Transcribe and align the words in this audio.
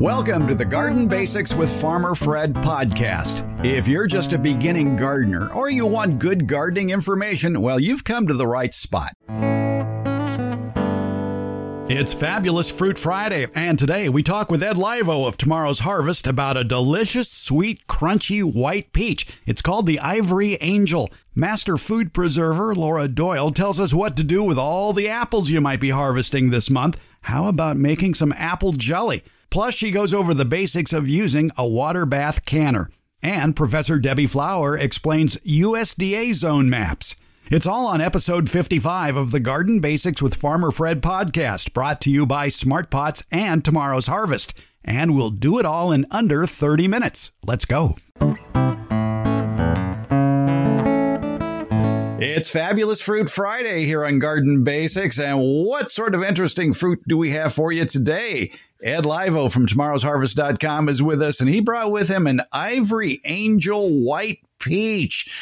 Welcome 0.00 0.46
to 0.46 0.54
the 0.54 0.64
Garden 0.64 1.08
Basics 1.08 1.54
with 1.54 1.68
Farmer 1.80 2.14
Fred 2.14 2.54
podcast. 2.54 3.42
If 3.66 3.88
you're 3.88 4.06
just 4.06 4.32
a 4.32 4.38
beginning 4.38 4.94
gardener 4.94 5.52
or 5.52 5.70
you 5.70 5.86
want 5.86 6.20
good 6.20 6.46
gardening 6.46 6.90
information, 6.90 7.60
well, 7.60 7.80
you've 7.80 8.04
come 8.04 8.28
to 8.28 8.34
the 8.34 8.46
right 8.46 8.72
spot. 8.72 9.16
It's 11.90 12.14
Fabulous 12.14 12.70
Fruit 12.70 12.96
Friday, 12.96 13.48
and 13.56 13.76
today 13.76 14.08
we 14.08 14.22
talk 14.22 14.52
with 14.52 14.62
Ed 14.62 14.76
Laivo 14.76 15.26
of 15.26 15.36
Tomorrow's 15.36 15.80
Harvest 15.80 16.28
about 16.28 16.56
a 16.56 16.62
delicious, 16.62 17.28
sweet, 17.28 17.84
crunchy 17.88 18.44
white 18.44 18.92
peach. 18.92 19.26
It's 19.46 19.62
called 19.62 19.86
the 19.86 19.98
Ivory 19.98 20.58
Angel. 20.60 21.10
Master 21.34 21.76
food 21.76 22.12
preserver 22.12 22.72
Laura 22.72 23.08
Doyle 23.08 23.50
tells 23.50 23.80
us 23.80 23.92
what 23.92 24.16
to 24.16 24.22
do 24.22 24.44
with 24.44 24.58
all 24.58 24.92
the 24.92 25.08
apples 25.08 25.50
you 25.50 25.60
might 25.60 25.80
be 25.80 25.90
harvesting 25.90 26.50
this 26.50 26.70
month. 26.70 27.00
How 27.22 27.46
about 27.46 27.76
making 27.76 28.14
some 28.14 28.32
apple 28.36 28.72
jelly? 28.72 29.22
Plus, 29.50 29.74
she 29.74 29.90
goes 29.90 30.12
over 30.12 30.34
the 30.34 30.44
basics 30.44 30.92
of 30.92 31.08
using 31.08 31.50
a 31.56 31.66
water 31.66 32.06
bath 32.06 32.44
canner. 32.44 32.90
And 33.22 33.56
Professor 33.56 33.98
Debbie 33.98 34.26
Flower 34.26 34.76
explains 34.76 35.36
USDA 35.38 36.34
zone 36.34 36.70
maps. 36.70 37.16
It's 37.50 37.66
all 37.66 37.86
on 37.86 38.00
episode 38.00 38.50
55 38.50 39.16
of 39.16 39.30
the 39.30 39.40
Garden 39.40 39.80
Basics 39.80 40.20
with 40.20 40.34
Farmer 40.34 40.70
Fred 40.70 41.02
podcast, 41.02 41.72
brought 41.72 42.00
to 42.02 42.10
you 42.10 42.26
by 42.26 42.48
Smart 42.48 42.90
Pots 42.90 43.24
and 43.30 43.64
Tomorrow's 43.64 44.06
Harvest. 44.06 44.58
And 44.84 45.16
we'll 45.16 45.30
do 45.30 45.58
it 45.58 45.64
all 45.64 45.90
in 45.90 46.06
under 46.10 46.46
30 46.46 46.88
minutes. 46.88 47.32
Let's 47.42 47.64
go. 47.64 47.96
It's 52.20 52.48
Fabulous 52.48 53.00
Fruit 53.00 53.30
Friday 53.30 53.84
here 53.84 54.04
on 54.04 54.18
Garden 54.18 54.64
Basics. 54.64 55.20
And 55.20 55.38
what 55.40 55.88
sort 55.88 56.16
of 56.16 56.24
interesting 56.24 56.72
fruit 56.72 57.00
do 57.06 57.16
we 57.16 57.30
have 57.30 57.54
for 57.54 57.70
you 57.70 57.84
today? 57.84 58.50
Ed 58.82 59.04
Laivo 59.04 59.48
from 59.48 59.68
tomorrowsharvest.com 59.68 60.88
is 60.88 61.00
with 61.00 61.22
us, 61.22 61.40
and 61.40 61.48
he 61.48 61.60
brought 61.60 61.92
with 61.92 62.08
him 62.08 62.26
an 62.26 62.40
Ivory 62.50 63.20
Angel 63.24 63.88
White 63.88 64.40
Peach. 64.58 65.32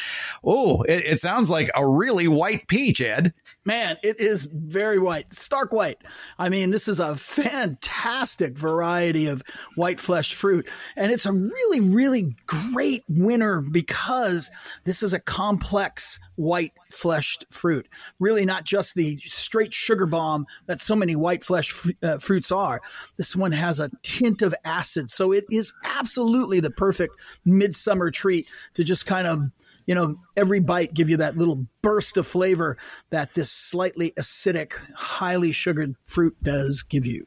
Oh, 0.43 0.83
it, 0.83 1.03
it 1.05 1.19
sounds 1.19 1.49
like 1.49 1.71
a 1.73 1.87
really 1.87 2.27
white 2.27 2.67
peach, 2.67 3.01
Ed. 3.01 3.33
Man, 3.67 3.97
it 4.01 4.21
is 4.21 4.45
very 4.45 4.97
white, 4.97 5.33
stark 5.33 5.73
white. 5.73 5.97
I 6.39 6.47
mean, 6.47 6.69
this 6.69 6.87
is 6.87 7.01
a 7.01 7.17
fantastic 7.17 8.57
variety 8.57 9.27
of 9.27 9.43
white 9.75 9.99
fleshed 9.99 10.35
fruit. 10.35 10.69
And 10.95 11.11
it's 11.11 11.25
a 11.25 11.33
really, 11.33 11.81
really 11.81 12.37
great 12.45 13.03
winner 13.09 13.59
because 13.59 14.49
this 14.85 15.03
is 15.03 15.11
a 15.11 15.19
complex 15.19 16.17
white 16.37 16.71
fleshed 16.91 17.43
fruit. 17.51 17.89
Really, 18.21 18.45
not 18.45 18.63
just 18.63 18.95
the 18.95 19.17
straight 19.17 19.73
sugar 19.73 20.05
bomb 20.05 20.45
that 20.67 20.79
so 20.79 20.95
many 20.95 21.17
white 21.17 21.43
fleshed 21.43 21.71
fr- 21.71 21.89
uh, 22.01 22.19
fruits 22.19 22.53
are. 22.53 22.79
This 23.17 23.35
one 23.35 23.51
has 23.51 23.81
a 23.81 23.91
tint 24.01 24.43
of 24.43 24.55
acid. 24.63 25.11
So 25.11 25.33
it 25.33 25.43
is 25.51 25.73
absolutely 25.83 26.61
the 26.61 26.71
perfect 26.71 27.15
midsummer 27.43 28.11
treat 28.11 28.47
to 28.75 28.85
just 28.85 29.05
kind 29.05 29.27
of 29.27 29.51
you 29.87 29.95
know, 29.95 30.15
every 30.35 30.59
bite 30.59 30.93
give 30.93 31.09
you 31.09 31.17
that 31.17 31.37
little 31.37 31.65
burst 31.81 32.17
of 32.17 32.27
flavor 32.27 32.77
that 33.09 33.33
this 33.33 33.51
slightly 33.51 34.11
acidic, 34.11 34.73
highly 34.95 35.51
sugared 35.51 35.95
fruit 36.05 36.35
does 36.43 36.83
give 36.83 37.05
you. 37.05 37.25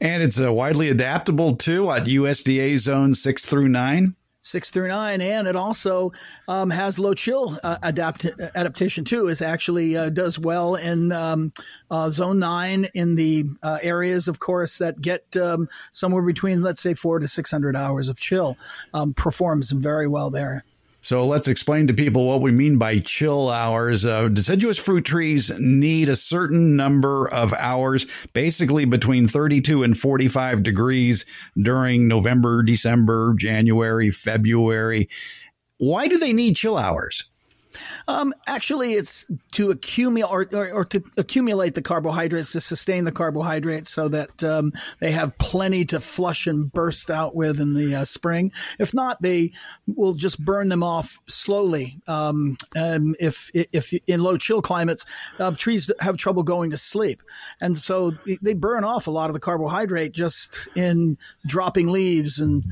And 0.00 0.22
it's 0.22 0.40
uh, 0.40 0.52
widely 0.52 0.90
adaptable 0.90 1.56
too 1.56 1.90
at 1.90 2.04
USDA 2.04 2.76
zone 2.78 3.14
six 3.14 3.46
through 3.46 3.68
nine 3.68 4.16
six 4.42 4.70
through 4.70 4.88
nine, 4.88 5.20
and 5.20 5.46
it 5.46 5.56
also 5.56 6.12
um, 6.48 6.68
has 6.68 6.98
low 6.98 7.14
chill 7.14 7.58
uh, 7.62 7.78
adapt- 7.82 8.26
adaptation 8.54 9.04
too. 9.04 9.28
It 9.28 9.40
actually 9.40 9.96
uh, 9.96 10.10
does 10.10 10.38
well 10.38 10.74
in 10.74 11.12
um, 11.12 11.52
uh, 11.90 12.10
zone 12.10 12.38
nine 12.38 12.86
in 12.94 13.14
the 13.14 13.44
uh, 13.62 13.78
areas, 13.82 14.28
of 14.28 14.40
course, 14.40 14.78
that 14.78 15.00
get 15.00 15.36
um, 15.36 15.68
somewhere 15.92 16.22
between 16.22 16.62
let's 16.62 16.82
say 16.82 16.94
four 16.94 17.18
to 17.20 17.28
six 17.28 17.50
hundred 17.50 17.76
hours 17.76 18.08
of 18.08 18.18
chill. 18.18 18.56
Um, 18.92 19.14
performs 19.14 19.70
very 19.70 20.08
well 20.08 20.30
there. 20.30 20.64
So 21.02 21.26
let's 21.26 21.48
explain 21.48 21.88
to 21.88 21.94
people 21.94 22.26
what 22.26 22.40
we 22.40 22.52
mean 22.52 22.78
by 22.78 23.00
chill 23.00 23.50
hours. 23.50 24.04
Uh, 24.04 24.28
deciduous 24.28 24.78
fruit 24.78 25.04
trees 25.04 25.50
need 25.58 26.08
a 26.08 26.14
certain 26.14 26.76
number 26.76 27.28
of 27.28 27.52
hours, 27.54 28.06
basically 28.34 28.84
between 28.84 29.26
32 29.26 29.82
and 29.82 29.98
45 29.98 30.62
degrees 30.62 31.26
during 31.60 32.06
November, 32.06 32.62
December, 32.62 33.34
January, 33.36 34.10
February. 34.10 35.08
Why 35.78 36.06
do 36.06 36.18
they 36.18 36.32
need 36.32 36.54
chill 36.54 36.78
hours? 36.78 37.31
Um, 38.08 38.32
actually, 38.46 38.94
it's 38.94 39.26
to 39.52 39.70
accumulate 39.70 40.30
or, 40.30 40.46
or, 40.52 40.70
or, 40.72 40.84
to 40.86 41.02
accumulate 41.16 41.74
the 41.74 41.82
carbohydrates 41.82 42.52
to 42.52 42.60
sustain 42.60 43.04
the 43.04 43.12
carbohydrates 43.12 43.90
so 43.90 44.08
that 44.08 44.42
um, 44.44 44.72
they 45.00 45.10
have 45.10 45.36
plenty 45.38 45.84
to 45.86 46.00
flush 46.00 46.46
and 46.46 46.72
burst 46.72 47.10
out 47.10 47.34
with 47.34 47.60
in 47.60 47.74
the 47.74 47.94
uh, 47.94 48.04
spring. 48.04 48.52
If 48.78 48.94
not, 48.94 49.20
they 49.22 49.52
will 49.86 50.14
just 50.14 50.44
burn 50.44 50.68
them 50.68 50.82
off 50.82 51.18
slowly. 51.26 52.00
Um, 52.06 52.56
if 52.74 53.50
if 53.54 53.92
in 54.06 54.22
low 54.22 54.36
chill 54.36 54.62
climates, 54.62 55.04
uh, 55.38 55.52
trees 55.52 55.90
have 56.00 56.16
trouble 56.16 56.42
going 56.42 56.70
to 56.70 56.78
sleep, 56.78 57.22
and 57.60 57.76
so 57.76 58.12
they 58.40 58.54
burn 58.54 58.84
off 58.84 59.06
a 59.06 59.10
lot 59.10 59.30
of 59.30 59.34
the 59.34 59.40
carbohydrate 59.40 60.12
just 60.12 60.68
in 60.76 61.16
dropping 61.46 61.88
leaves 61.88 62.38
and 62.38 62.64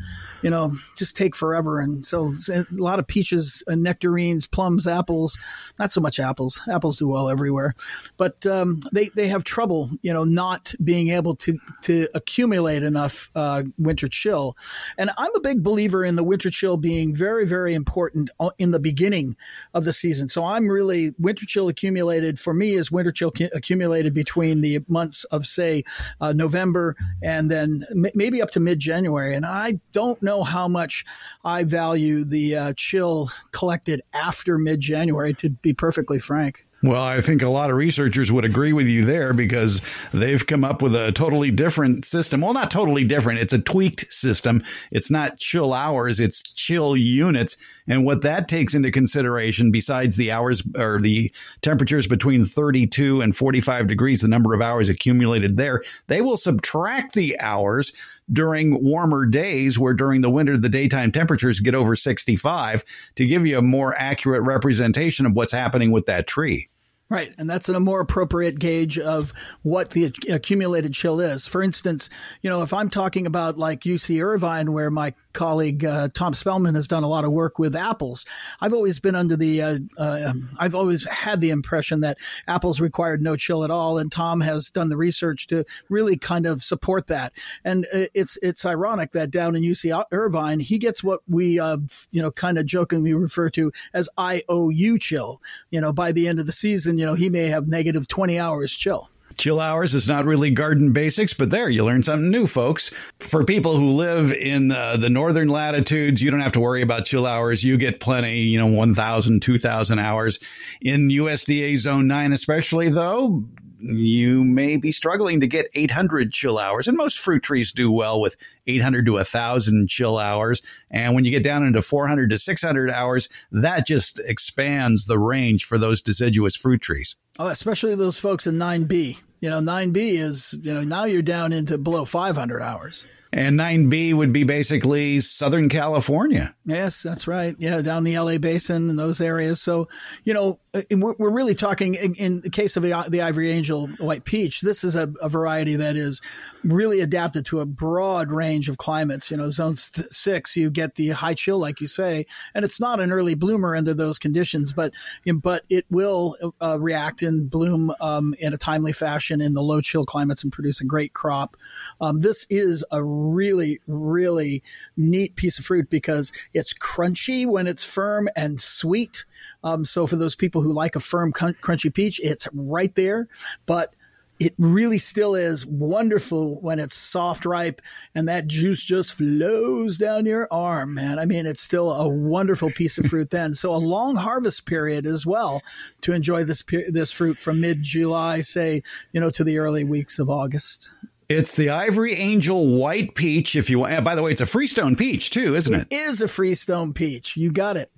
you 0.43 0.51
know 0.51 0.73
just 0.97 1.17
take 1.17 1.37
forever. 1.37 1.81
And 1.81 2.05
so 2.05 2.33
a 2.53 2.65
lot 2.71 2.99
of 2.99 3.07
peaches, 3.07 3.63
and 3.67 3.83
nectarines, 3.83 4.47
plums, 4.47 4.87
apples, 4.91 5.39
not 5.79 5.93
so 5.93 6.01
much 6.01 6.21
apples. 6.21 6.61
Apples 6.71 6.99
do 6.99 7.09
well 7.09 7.29
everywhere, 7.31 7.75
but 8.17 8.45
um, 8.47 8.81
they 8.93 9.09
they 9.15 9.29
have 9.29 9.45
trouble, 9.45 9.91
you 10.03 10.13
know, 10.13 10.25
not 10.25 10.75
being 10.83 11.09
able 11.09 11.37
to 11.37 11.59
to 11.83 12.09
accumulate 12.15 12.83
enough 12.83 13.31
uh, 13.35 13.63
winter 13.79 14.09
chill. 14.09 14.57
And 14.99 15.11
I'm 15.17 15.35
a 15.35 15.41
big 15.41 15.63
believer 15.63 16.05
in 16.05 16.17
the 16.17 16.25
winter 16.25 16.51
chill 16.51 16.77
being 16.77 17.15
very 17.15 17.47
very 17.47 17.75
important 17.75 18.31
in 18.59 18.73
the 18.73 18.81
beginning 18.81 19.37
of 19.75 19.85
the 19.85 19.93
season. 19.93 20.29
So 20.29 20.45
I'm 20.45 20.69
really 20.69 21.15
winter 21.19 21.47
chill 21.47 21.69
accumulated 21.69 22.39
for 22.39 22.53
me 22.53 22.75
is 22.75 22.91
winter 22.91 23.13
chill 23.13 23.33
accumulated 23.55 24.15
between 24.15 24.61
the 24.61 24.81
months 24.89 25.25
of 25.25 25.47
say 25.47 25.85
uh, 26.21 26.33
November 26.33 26.97
and 27.23 27.51
then 27.51 27.85
m- 27.91 28.07
maybe 28.15 28.43
up 28.43 28.51
to 28.51 28.61
mid 28.61 28.79
January. 28.79 29.35
And 29.35 29.47
I 29.47 29.81
don't 29.93 30.21
know 30.23 30.43
how 30.43 30.69
much 30.69 31.05
I 31.45 31.65
value 31.65 32.25
the 32.25 32.57
uh, 32.57 32.73
chill 32.77 33.31
collected 33.53 34.03
after 34.13 34.59
mid 34.59 34.80
January, 34.81 35.35
to 35.35 35.51
be 35.51 35.73
perfectly 35.73 36.19
frank. 36.19 36.67
Well, 36.83 37.03
I 37.03 37.21
think 37.21 37.43
a 37.43 37.51
lot 37.51 37.69
of 37.69 37.77
researchers 37.77 38.33
would 38.33 38.47
agree 38.47 38.73
with 38.73 38.87
you 38.87 39.05
there 39.05 39.35
because 39.35 39.83
they've 40.15 40.47
come 40.47 40.65
up 40.65 40.81
with 40.81 40.95
a 40.95 41.13
totally 41.13 41.51
different 41.51 42.07
system. 42.07 42.41
Well, 42.41 42.55
not 42.55 42.71
totally 42.71 43.05
different. 43.05 43.41
It's 43.41 43.53
a 43.53 43.59
tweaked 43.59 44.11
system. 44.11 44.63
It's 44.91 45.11
not 45.11 45.39
chill 45.39 45.75
hours, 45.75 46.21
it's 46.21 46.43
chill 46.43 46.97
units. 46.97 47.59
And 47.87 48.07
what 48.07 48.23
that 48.23 48.49
takes 48.49 48.73
into 48.73 48.91
consideration, 48.91 49.71
besides 49.71 50.17
the 50.17 50.33
hours 50.33 50.63
or 50.75 50.99
the 51.01 51.31
temperatures 51.61 52.07
between 52.07 52.47
32 52.47 53.21
and 53.21 53.37
45 53.37 53.87
degrees, 53.87 54.23
the 54.23 54.29
number 54.29 54.55
of 54.55 54.63
hours 54.63 54.89
accumulated 54.89 55.59
there, 55.59 55.83
they 56.07 56.23
will 56.23 56.39
subtract 56.39 57.13
the 57.13 57.39
hours 57.41 57.93
during 58.33 58.83
warmer 58.83 59.27
days 59.27 59.79
where 59.79 59.95
during 59.95 60.21
the 60.21 60.31
winter 60.31 60.57
the 60.57 60.69
daytime 60.69 61.13
temperatures 61.13 61.61
get 61.61 61.75
over 61.75 61.95
65 61.95 62.85
to 63.17 63.27
give 63.27 63.47
you 63.47 63.59
a 63.59 63.63
more 63.63 63.95
accurate 63.97 64.43
representation 64.43 65.27
of 65.27 65.35
what's 65.35 65.53
happening 65.53 65.91
with 65.91 66.07
that 66.07 66.27
tree. 66.27 66.70
Right. 67.11 67.35
And 67.39 67.51
that's 67.51 67.69
a 67.69 67.81
more 67.81 68.01
appropriate 68.01 68.61
gauge 68.61 68.97
of 68.97 69.33
what 69.63 69.91
the 69.91 70.15
accumulated 70.31 70.95
chill 70.95 71.19
is. 71.19 71.45
For 71.45 71.61
instance, 71.61 72.09
you 72.41 72.49
know, 72.49 72.63
if 72.63 72.73
I'm 72.73 72.89
talking 72.89 73.27
about 73.27 73.59
like 73.59 73.81
UC 73.81 74.23
Irvine, 74.23 74.73
where 74.73 74.93
my 74.93 75.13
colleague 75.33 75.85
uh, 75.85 76.09
Tom 76.15 76.35
Spellman 76.35 76.77
has 76.77 76.87
done 76.87 77.03
a 77.03 77.09
lot 77.09 77.25
of 77.25 77.33
work 77.33 77.59
with 77.59 77.75
apples, 77.75 78.27
I've 78.61 78.73
always 78.73 79.01
been 79.01 79.17
under 79.17 79.37
the, 79.37 79.61
uh, 79.61 79.79
uh, 79.99 80.33
I've 80.61 80.77
always 80.77 81.05
had 81.09 81.41
the 81.41 81.51
impression 81.51 82.03
that 82.03 82.19
apples 82.47 82.81
required 82.81 83.21
no 83.23 83.35
chill 83.35 83.65
at 83.65 83.73
all. 83.73 83.99
And 83.99 84.13
Tom 84.13 84.41
has 84.41 84.71
done 84.71 84.89
the 84.89 84.97
research 84.97 85.49
to 85.49 85.65
really 85.89 86.17
kind 86.17 86.47
of 86.47 86.63
support 86.63 87.09
that. 87.09 87.33
And 87.65 87.87
uh, 87.93 88.07
it's, 88.15 88.39
it's 88.41 88.65
ironic 88.65 89.11
that 89.13 89.33
down 89.33 89.57
in 89.57 89.65
UC 89.65 90.05
Irvine, 90.13 90.61
he 90.61 90.79
gets 90.79 91.03
what 91.03 91.23
we, 91.29 91.59
uh, 91.59 91.79
you 92.13 92.23
know, 92.23 92.31
kind 92.31 92.57
of 92.57 92.67
jokingly 92.67 93.15
refer 93.15 93.51
to 93.51 93.73
as 93.95 94.09
IOU 94.17 95.01
chill. 95.01 95.43
You 95.71 95.81
know, 95.81 95.93
by 95.93 96.13
the 96.13 96.29
end 96.29 96.39
of 96.39 96.47
the 96.47 96.53
season, 96.53 97.00
you 97.01 97.07
know, 97.07 97.15
he 97.15 97.31
may 97.31 97.47
have 97.47 97.67
negative 97.67 98.07
20 98.07 98.39
hours 98.39 98.77
chill. 98.77 99.11
Chill 99.39 99.59
hours 99.59 99.95
is 99.95 100.07
not 100.07 100.27
really 100.27 100.51
garden 100.51 100.93
basics, 100.93 101.33
but 101.33 101.49
there 101.49 101.71
you 101.71 101.83
learn 101.83 102.03
something 102.03 102.29
new, 102.29 102.47
folks. 102.47 102.91
For 103.21 103.43
people 103.43 103.77
who 103.77 103.89
live 103.89 104.33
in 104.33 104.71
uh, 104.71 104.99
the 104.99 105.09
northern 105.09 105.49
latitudes, 105.49 106.21
you 106.21 106.31
don't 106.31 106.41
have 106.41 106.53
to 106.53 106.61
worry 106.61 106.83
about 106.83 107.07
chill 107.07 107.27
hours. 107.27 107.65
You 107.65 107.79
get 107.79 108.01
plenty, 108.01 108.41
you 108.41 108.59
know, 108.59 108.67
1,000, 108.67 109.41
2,000 109.41 109.99
hours. 109.99 110.41
In 110.83 111.09
USDA 111.09 111.79
Zone 111.79 112.07
9, 112.07 112.35
especially, 112.35 112.91
though, 112.91 113.45
you 113.81 114.45
may 114.45 114.77
be 114.77 114.93
struggling 114.93 115.41
to 115.41 115.47
get 115.47 115.71
800 115.75 116.33
chill 116.33 116.59
hours. 116.59 116.89
And 116.89 116.97
most 116.97 117.19
fruit 117.19 117.43
trees 117.43 117.73
do 117.73 117.91
well 117.91 118.21
with 118.21 118.37
800 118.67 119.07
to 119.07 119.13
1,000 119.13 119.89
chill 119.89 120.19
hours. 120.19 120.63
And 120.91 121.15
when 121.15 121.25
you 121.25 121.31
get 121.31 121.43
down 121.43 121.65
into 121.65 121.83
400 121.83 122.31
to 122.31 122.39
600 122.39 122.91
hours, 122.91 123.29
that 123.53 123.87
just 123.87 124.21
expands 124.21 125.07
the 125.07 125.19
range 125.19 125.65
for 125.65 125.79
those 125.79 126.03
deciduous 126.03 126.57
fruit 126.57 126.81
trees. 126.81 127.17
Oh, 127.39 127.49
especially 127.49 127.95
those 127.95 128.19
folks 128.19 128.47
in 128.47 128.57
9B. 128.57 129.19
You 129.41 129.51
know, 129.51 129.61
9B 129.61 129.97
is, 129.97 130.59
you 130.63 130.75
know, 130.75 130.83
now 130.83 131.05
you're 131.05 131.23
down 131.23 131.53
into 131.53 131.79
below 131.79 132.05
500 132.05 132.61
hours. 132.61 133.07
And 133.33 133.59
9B 133.59 134.15
would 134.15 134.33
be 134.33 134.43
basically 134.43 135.21
Southern 135.21 135.69
California. 135.69 136.55
Yes, 136.67 137.03
that's 137.03 137.29
right. 137.29 137.55
Yeah, 137.59 137.81
down 137.81 138.05
the 138.05 138.19
LA 138.19 138.39
basin 138.39 138.91
and 138.91 138.99
those 138.99 139.21
areas. 139.21 139.61
So, 139.61 139.89
you 140.25 140.35
know, 140.35 140.59
uh, 140.73 140.83
we're 140.93 141.31
really 141.31 141.55
talking 141.55 141.95
in 141.95 142.41
the 142.43 142.51
case 142.51 142.77
of 142.77 142.83
the 142.83 143.23
Ivory 143.23 143.51
Angel 143.51 143.89
White 143.99 144.25
Peach, 144.25 144.61
this 144.61 144.85
is 144.85 144.95
a, 144.95 145.13
a 145.21 145.29
variety 145.29 145.77
that 145.77 145.97
is 145.97 146.21
really 146.63 147.01
adapted 147.01 147.45
to 147.47 147.61
a 147.61 147.67
broad 147.67 148.31
range 148.31 148.69
of 148.69 148.79
climates. 148.79 149.31
You 149.31 149.37
know, 149.37 149.51
zone 149.51 149.75
six, 149.77 150.57
you 150.57 150.71
get 150.71 150.95
the 150.95 151.09
high 151.09 151.35
chill, 151.35 151.59
like 151.59 151.81
you 151.81 151.89
say, 151.89 152.27
and 152.55 152.65
it's 152.65 152.81
not 152.81 153.01
an 153.01 153.11
early 153.11 153.35
bloomer 153.35 153.75
under 153.75 153.95
those 153.95 154.19
conditions, 154.19 154.73
but 154.73 154.93
but 155.35 155.65
it 155.69 155.87
will 155.91 156.37
uh, 156.61 156.79
react 156.81 157.23
and 157.23 157.51
bloom 157.51 157.93
um, 158.01 158.35
in 158.39 158.55
a 158.55 158.59
timely 158.59 158.93
fashion 158.93 159.41
in 159.41 159.55
the 159.55 159.63
low 159.63 159.81
chill 159.81 160.07
climates 160.07 160.45
and 160.45 160.53
produce 160.53 160.81
a 160.81 160.85
great 160.85 161.15
crop. 161.15 161.57
Um, 162.01 162.21
this 162.21 162.47
is 162.49 162.85
a 162.93 163.03
really, 163.21 163.81
really 163.87 164.63
neat 164.97 165.37
piece 165.37 165.59
of 165.59 165.65
fruit 165.65 165.91
because 165.91 166.33
it's 166.55 166.73
crunchy 166.75 167.47
when 167.47 167.67
it's 167.67 167.85
firm 167.85 168.29
and 168.37 168.61
sweet. 168.61 169.25
Um, 169.65 169.85
so 169.85 170.07
for 170.07 170.17
those 170.17 170.37
people 170.37 170.63
who 170.63 170.73
like 170.73 170.97
a 170.97 171.01
firm, 171.01 171.33
crunchy 171.33 171.93
peach, 171.93 172.21
it's 172.23 172.49
right 172.53 172.95
there. 172.95 173.29
But 173.67 173.95
it 174.41 174.55
really 174.57 174.99
still 174.99 175.35
is 175.35 175.67
wonderful 175.67 176.59
when 176.63 176.79
it's 176.79 176.95
soft 176.95 177.45
ripe 177.45 177.83
and 178.15 178.27
that 178.27 178.47
juice 178.47 178.83
just 178.83 179.13
flows 179.13 179.99
down 179.99 180.25
your 180.25 180.49
arm, 180.51 180.95
man. 180.95 181.19
I 181.19 181.27
mean, 181.27 181.45
it's 181.45 181.63
still 181.63 181.93
a 181.93 182.09
wonderful 182.09 182.71
piece 182.71 182.97
of 182.97 183.05
fruit 183.05 183.29
then. 183.29 183.55
So 183.55 183.75
a 183.75 183.77
long 183.77 184.17
harvest 184.17 184.65
period 184.65 185.07
as 185.07 185.27
well 185.27 185.63
to 186.01 186.15
enjoy 186.15 186.45
this 186.45 186.65
this 186.89 187.13
fruit 187.13 187.39
from 187.43 187.61
mid 187.61 187.83
July, 187.83 188.41
say, 188.41 188.83
you 189.13 189.21
know, 189.21 189.31
to 189.31 189.45
the 189.45 189.59
early 189.59 189.85
weeks 189.85 190.19
of 190.19 190.31
August. 190.31 190.91
It's 191.31 191.55
the 191.55 191.71
Ivory 191.71 192.17
Angel 192.17 192.67
White 192.67 193.15
Peach. 193.15 193.55
If 193.55 193.71
you 193.71 193.79
want, 193.79 194.03
by 194.03 194.17
the 194.17 194.23
way, 194.23 194.33
it's 194.33 194.41
a 194.41 194.47
freestone 194.47 194.97
peach 194.97 195.31
too, 195.31 195.55
isn't 195.55 195.73
it? 195.73 195.87
It 195.89 195.95
is 195.95 196.21
a 196.21 196.27
freestone 196.27 196.93
peach. 196.93 197.37
You 197.37 197.53
got 197.53 197.77
it. 197.77 197.89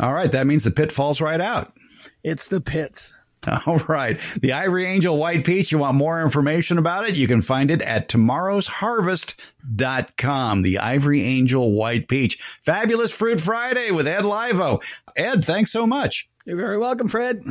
All 0.00 0.12
right, 0.12 0.32
that 0.32 0.48
means 0.48 0.64
the 0.64 0.72
pit 0.72 0.90
falls 0.90 1.20
right 1.20 1.40
out. 1.40 1.72
It's 2.24 2.48
the 2.48 2.60
pits. 2.60 3.14
All 3.66 3.78
right. 3.88 4.20
The 4.42 4.54
Ivory 4.54 4.86
Angel 4.86 5.16
White 5.16 5.44
Peach, 5.44 5.70
you 5.70 5.78
want 5.78 5.96
more 5.96 6.20
information 6.20 6.78
about 6.78 7.08
it? 7.08 7.14
You 7.14 7.28
can 7.28 7.42
find 7.42 7.70
it 7.70 7.80
at 7.80 8.08
tomorrowsharvest.com. 8.08 10.62
The 10.62 10.78
Ivory 10.78 11.22
Angel 11.22 11.70
White 11.70 12.08
Peach. 12.08 12.40
Fabulous 12.64 13.12
Fruit 13.12 13.40
Friday 13.40 13.92
with 13.92 14.08
Ed 14.08 14.24
Laivo. 14.24 14.82
Ed, 15.16 15.44
thanks 15.44 15.70
so 15.70 15.86
much. 15.86 16.28
You're 16.44 16.56
very 16.56 16.76
welcome, 16.76 17.06
Fred. 17.06 17.44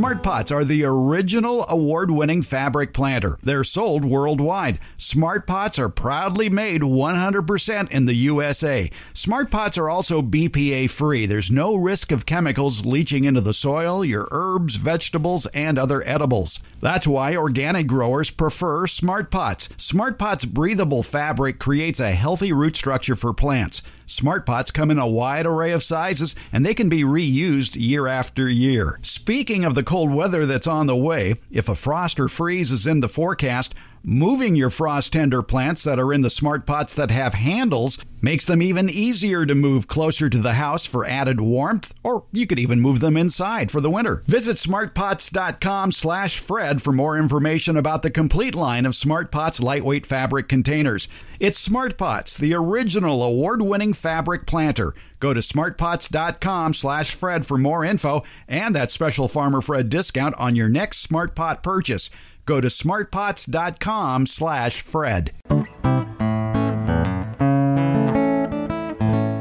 Smart 0.00 0.22
Pots 0.22 0.50
are 0.50 0.64
the 0.64 0.82
original 0.82 1.66
award 1.68 2.10
winning 2.10 2.40
fabric 2.40 2.94
planter. 2.94 3.36
They're 3.42 3.62
sold 3.62 4.02
worldwide. 4.02 4.78
Smart 4.96 5.46
Pots 5.46 5.78
are 5.78 5.90
proudly 5.90 6.48
made 6.48 6.80
100% 6.80 7.90
in 7.90 8.06
the 8.06 8.14
USA. 8.14 8.90
Smart 9.12 9.50
Pots 9.50 9.76
are 9.76 9.90
also 9.90 10.22
BPA 10.22 10.88
free. 10.88 11.26
There's 11.26 11.50
no 11.50 11.76
risk 11.76 12.12
of 12.12 12.24
chemicals 12.24 12.86
leaching 12.86 13.24
into 13.24 13.42
the 13.42 13.52
soil, 13.52 14.02
your 14.02 14.26
herbs, 14.30 14.76
vegetables, 14.76 15.44
and 15.48 15.78
other 15.78 16.02
edibles. 16.08 16.60
That's 16.80 17.06
why 17.06 17.36
organic 17.36 17.86
growers 17.86 18.30
prefer 18.30 18.86
Smart 18.86 19.30
Pots. 19.30 19.68
Smart 19.76 20.18
Pots 20.18 20.46
breathable 20.46 21.02
fabric 21.02 21.58
creates 21.58 22.00
a 22.00 22.12
healthy 22.12 22.54
root 22.54 22.74
structure 22.74 23.16
for 23.16 23.34
plants. 23.34 23.82
Smart 24.10 24.44
pots 24.44 24.72
come 24.72 24.90
in 24.90 24.98
a 24.98 25.06
wide 25.06 25.46
array 25.46 25.70
of 25.70 25.84
sizes 25.84 26.34
and 26.52 26.66
they 26.66 26.74
can 26.74 26.88
be 26.88 27.04
reused 27.04 27.80
year 27.80 28.08
after 28.08 28.48
year. 28.48 28.98
Speaking 29.02 29.64
of 29.64 29.76
the 29.76 29.84
cold 29.84 30.12
weather 30.12 30.46
that's 30.46 30.66
on 30.66 30.88
the 30.88 30.96
way, 30.96 31.36
if 31.48 31.68
a 31.68 31.76
frost 31.76 32.18
or 32.18 32.28
freeze 32.28 32.72
is 32.72 32.88
in 32.88 32.98
the 32.98 33.08
forecast, 33.08 33.72
Moving 34.02 34.56
your 34.56 34.70
frost 34.70 35.12
tender 35.12 35.42
plants 35.42 35.84
that 35.84 35.98
are 35.98 36.10
in 36.10 36.22
the 36.22 36.30
smart 36.30 36.64
pots 36.64 36.94
that 36.94 37.10
have 37.10 37.34
handles 37.34 37.98
makes 38.22 38.46
them 38.46 38.62
even 38.62 38.88
easier 38.88 39.44
to 39.44 39.54
move 39.54 39.88
closer 39.88 40.30
to 40.30 40.38
the 40.38 40.54
house 40.54 40.86
for 40.86 41.06
added 41.06 41.38
warmth, 41.38 41.92
or 42.02 42.24
you 42.32 42.46
could 42.46 42.58
even 42.58 42.80
move 42.80 43.00
them 43.00 43.16
inside 43.16 43.70
for 43.70 43.82
the 43.82 43.90
winter. 43.90 44.22
Visit 44.26 44.56
smartpots.com 44.56 45.92
slash 45.92 46.38
Fred 46.38 46.80
for 46.80 46.92
more 46.92 47.18
information 47.18 47.76
about 47.76 48.00
the 48.00 48.10
complete 48.10 48.54
line 48.54 48.86
of 48.86 48.96
Smart 48.96 49.30
Pots 49.30 49.60
lightweight 49.60 50.06
fabric 50.06 50.48
containers. 50.48 51.06
It's 51.38 51.58
Smart 51.58 51.98
Pots, 51.98 52.38
the 52.38 52.54
original 52.54 53.22
award-winning 53.22 53.92
fabric 53.92 54.46
planter. 54.46 54.94
Go 55.20 55.34
to 55.34 55.40
smartpots.com 55.40 56.72
slash 56.72 57.14
Fred 57.14 57.44
for 57.44 57.58
more 57.58 57.84
info 57.84 58.22
and 58.48 58.74
that 58.74 58.90
special 58.90 59.28
Farmer 59.28 59.60
Fred 59.60 59.90
discount 59.90 60.34
on 60.38 60.56
your 60.56 60.68
next 60.68 60.98
Smart 60.98 61.34
Pot 61.34 61.62
purchase. 61.62 62.08
Go 62.46 62.60
to 62.60 62.68
smartpots.com 62.68 64.26
slash 64.26 64.80
Fred. 64.80 65.32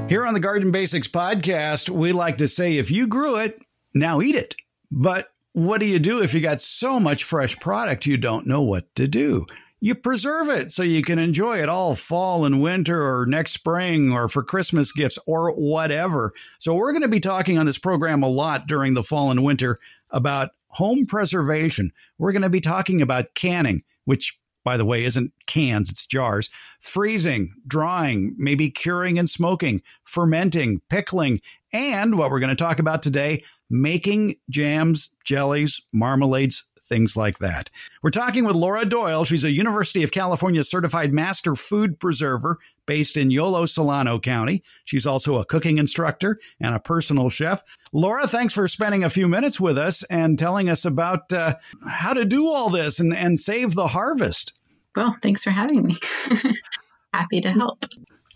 Here 0.10 0.26
on 0.26 0.34
the 0.34 0.40
Garden 0.40 0.72
Basics 0.72 1.08
podcast, 1.08 1.90
we 1.90 2.12
like 2.12 2.40
to 2.40 2.48
say 2.48 2.78
if 2.78 2.90
you 2.90 3.06
grew 3.06 3.38
it, 3.38 3.62
now 3.94 4.22
eat 4.22 4.36
it. 4.36 4.56
But 4.92 5.28
what 5.54 5.80
do 5.80 5.86
you 5.86 6.00
do 6.00 6.24
if 6.24 6.34
you 6.34 6.42
got 6.42 6.62
so 6.62 7.00
much 7.00 7.24
fresh 7.24 7.60
product 7.60 8.06
you 8.08 8.18
don't 8.18 8.48
know 8.48 8.62
what 8.64 8.94
to 8.96 9.08
do? 9.08 9.46
You 9.82 9.96
preserve 9.96 10.50
it 10.50 10.72
so 10.72 10.84
you 10.84 11.02
can 11.04 11.20
enjoy 11.20 11.62
it 11.62 11.70
all 11.70 11.96
fall 11.96 12.44
and 12.44 12.62
winter 12.62 13.02
or 13.02 13.26
next 13.26 13.52
spring 13.52 14.12
or 14.12 14.28
for 14.28 14.44
Christmas 14.44 14.92
gifts 14.92 15.18
or 15.26 15.52
whatever. 15.54 16.34
So, 16.58 16.74
we're 16.74 16.92
going 16.92 17.04
to 17.04 17.08
be 17.08 17.22
talking 17.22 17.58
on 17.58 17.66
this 17.66 17.78
program 17.78 18.24
a 18.24 18.28
lot 18.28 18.68
during 18.68 18.94
the 18.94 19.04
fall 19.04 19.32
and 19.32 19.44
winter 19.44 19.78
about 20.10 20.50
home 20.70 21.06
preservation. 21.06 21.92
We're 22.18 22.32
going 22.32 22.42
to 22.44 22.50
be 22.50 22.62
talking 22.62 23.02
about 23.02 23.34
canning, 23.36 23.84
which 24.06 24.40
by 24.64 24.78
the 24.78 24.86
way, 24.86 25.04
isn't 25.06 25.32
cans, 25.48 25.90
it's 25.90 26.06
jars, 26.06 26.50
freezing, 26.80 27.54
drying, 27.66 28.36
maybe 28.38 28.70
curing 28.70 29.18
and 29.18 29.30
smoking, 29.30 29.82
fermenting, 30.04 30.82
pickling, 30.90 31.42
and 31.72 32.18
what 32.18 32.30
we're 32.30 32.40
going 32.40 32.56
to 32.56 32.64
talk 32.64 32.78
about 32.80 33.02
today, 33.02 33.44
making 33.70 34.36
jams, 34.50 35.12
jellies, 35.24 35.82
marmalades, 35.96 36.64
things 36.84 37.16
like 37.16 37.40
that. 37.40 37.70
We're 38.04 38.10
talking 38.10 38.46
with 38.46 38.56
Laura 38.56 38.86
Doyle. 38.86 39.24
She's 39.24 39.44
a 39.44 39.52
University 39.52 40.04
of 40.04 40.12
California 40.12 40.64
certified 40.64 41.14
master 41.14 41.56
food 41.56 42.00
preserver 42.00 42.58
based 42.90 43.18
in 43.18 43.30
Yolo 43.30 43.68
Solano 43.68 44.20
County. 44.20 44.64
She's 44.84 45.06
also 45.06 45.38
a 45.38 45.46
cooking 45.46 45.78
instructor 45.78 46.36
and 46.60 46.74
a 46.74 46.80
personal 46.80 47.30
chef. 47.30 47.62
Laura, 47.94 48.28
thanks 48.28 48.52
for 48.52 48.68
spending 48.68 49.04
a 49.04 49.12
few 49.12 49.28
minutes 49.28 49.60
with 49.60 49.78
us 49.78 50.02
and 50.06 50.40
telling 50.40 50.72
us 50.72 50.86
about 50.86 51.32
uh, 51.32 51.54
how 51.88 52.16
to 52.16 52.26
do 52.26 52.48
all 52.48 52.72
this 52.72 53.00
and, 53.00 53.14
and 53.14 53.38
save 53.38 53.76
the 53.76 53.90
harvest. 53.90 54.54
Well, 54.96 55.16
thanks 55.22 55.44
for 55.44 55.52
having 55.52 55.86
me. 55.86 55.98
Happy 57.14 57.42
to 57.42 57.52
help. 57.52 57.86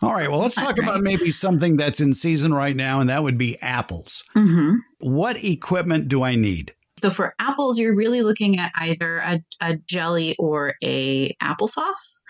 All 0.04 0.14
right. 0.14 0.30
Well, 0.30 0.42
let's 0.42 0.54
talk 0.54 0.78
about 0.78 1.02
maybe 1.02 1.32
something 1.32 1.76
that's 1.76 2.00
in 2.00 2.14
season 2.14 2.54
right 2.54 2.76
now, 2.76 3.00
and 3.00 3.10
that 3.10 3.24
would 3.24 3.40
be 3.40 3.60
apples. 3.60 4.24
Mm-hmm. 4.36 4.76
What 5.00 5.44
equipment 5.44 6.10
do 6.10 6.22
I 6.22 6.36
need? 6.36 6.76
So 7.04 7.10
for 7.10 7.36
apples, 7.38 7.78
you're 7.78 7.98
really 7.98 8.22
looking 8.22 8.58
at 8.58 8.72
either 8.80 9.18
a, 9.18 9.42
a 9.60 9.76
jelly 9.90 10.38
or 10.40 10.76
a 10.82 11.34
applesauce. 11.44 12.22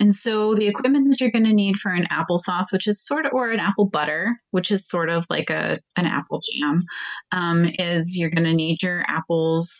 And 0.00 0.16
so 0.16 0.56
the 0.56 0.66
equipment 0.66 1.08
that 1.08 1.20
you're 1.20 1.30
going 1.30 1.44
to 1.44 1.52
need 1.52 1.76
for 1.76 1.92
an 1.92 2.08
applesauce, 2.10 2.72
which 2.72 2.88
is 2.88 3.06
sort 3.06 3.24
of, 3.24 3.30
or 3.32 3.52
an 3.52 3.60
apple 3.60 3.88
butter, 3.88 4.34
which 4.50 4.72
is 4.72 4.88
sort 4.88 5.10
of 5.10 5.26
like 5.30 5.48
a 5.48 5.78
an 5.94 6.06
apple 6.06 6.40
jam, 6.52 6.80
um, 7.30 7.70
is 7.78 8.16
you're 8.18 8.30
going 8.30 8.42
to 8.42 8.52
need 8.52 8.82
your 8.82 9.04
apples, 9.06 9.72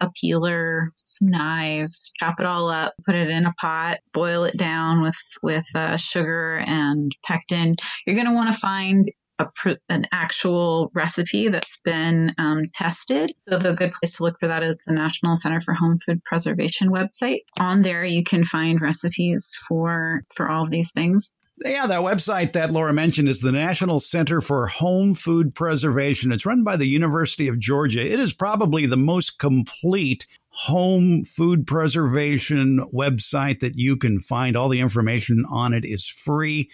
a 0.00 0.10
peeler, 0.20 0.88
some 0.96 1.28
knives, 1.28 2.10
chop 2.18 2.40
it 2.40 2.46
all 2.46 2.70
up, 2.70 2.94
put 3.06 3.14
it 3.14 3.30
in 3.30 3.46
a 3.46 3.54
pot, 3.60 3.98
boil 4.12 4.42
it 4.42 4.56
down 4.56 5.00
with 5.00 5.18
with 5.44 5.66
uh, 5.76 5.96
sugar 5.96 6.56
and 6.66 7.12
pectin. 7.24 7.76
You're 8.04 8.16
going 8.16 8.26
to 8.26 8.34
want 8.34 8.52
to 8.52 8.58
find 8.58 9.08
a, 9.38 9.48
an 9.88 10.06
actual 10.12 10.90
recipe 10.94 11.48
that's 11.48 11.80
been 11.80 12.34
um, 12.38 12.68
tested. 12.74 13.32
So 13.40 13.58
the 13.58 13.72
good 13.72 13.92
place 13.92 14.16
to 14.16 14.24
look 14.24 14.38
for 14.40 14.48
that 14.48 14.62
is 14.62 14.80
the 14.86 14.94
National 14.94 15.38
Center 15.38 15.60
for 15.60 15.74
Home 15.74 15.98
Food 15.98 16.22
Preservation 16.24 16.90
website. 16.90 17.40
On 17.58 17.82
there, 17.82 18.04
you 18.04 18.24
can 18.24 18.44
find 18.44 18.80
recipes 18.80 19.56
for 19.68 20.22
for 20.34 20.50
all 20.50 20.66
these 20.66 20.92
things. 20.92 21.34
Yeah, 21.64 21.86
that 21.86 22.00
website 22.00 22.54
that 22.54 22.72
Laura 22.72 22.92
mentioned 22.92 23.28
is 23.28 23.40
the 23.40 23.52
National 23.52 24.00
Center 24.00 24.40
for 24.40 24.66
Home 24.66 25.14
Food 25.14 25.54
Preservation. 25.54 26.32
It's 26.32 26.46
run 26.46 26.64
by 26.64 26.76
the 26.76 26.86
University 26.86 27.46
of 27.46 27.58
Georgia. 27.58 28.04
It 28.04 28.18
is 28.18 28.32
probably 28.32 28.86
the 28.86 28.96
most 28.96 29.38
complete 29.38 30.26
home 30.48 31.24
food 31.24 31.66
preservation 31.66 32.80
website 32.92 33.60
that 33.60 33.76
you 33.76 33.96
can 33.96 34.20
find. 34.20 34.56
All 34.56 34.68
the 34.68 34.80
information 34.80 35.44
on 35.50 35.72
it 35.72 35.84
is 35.84 36.06
free. 36.06 36.68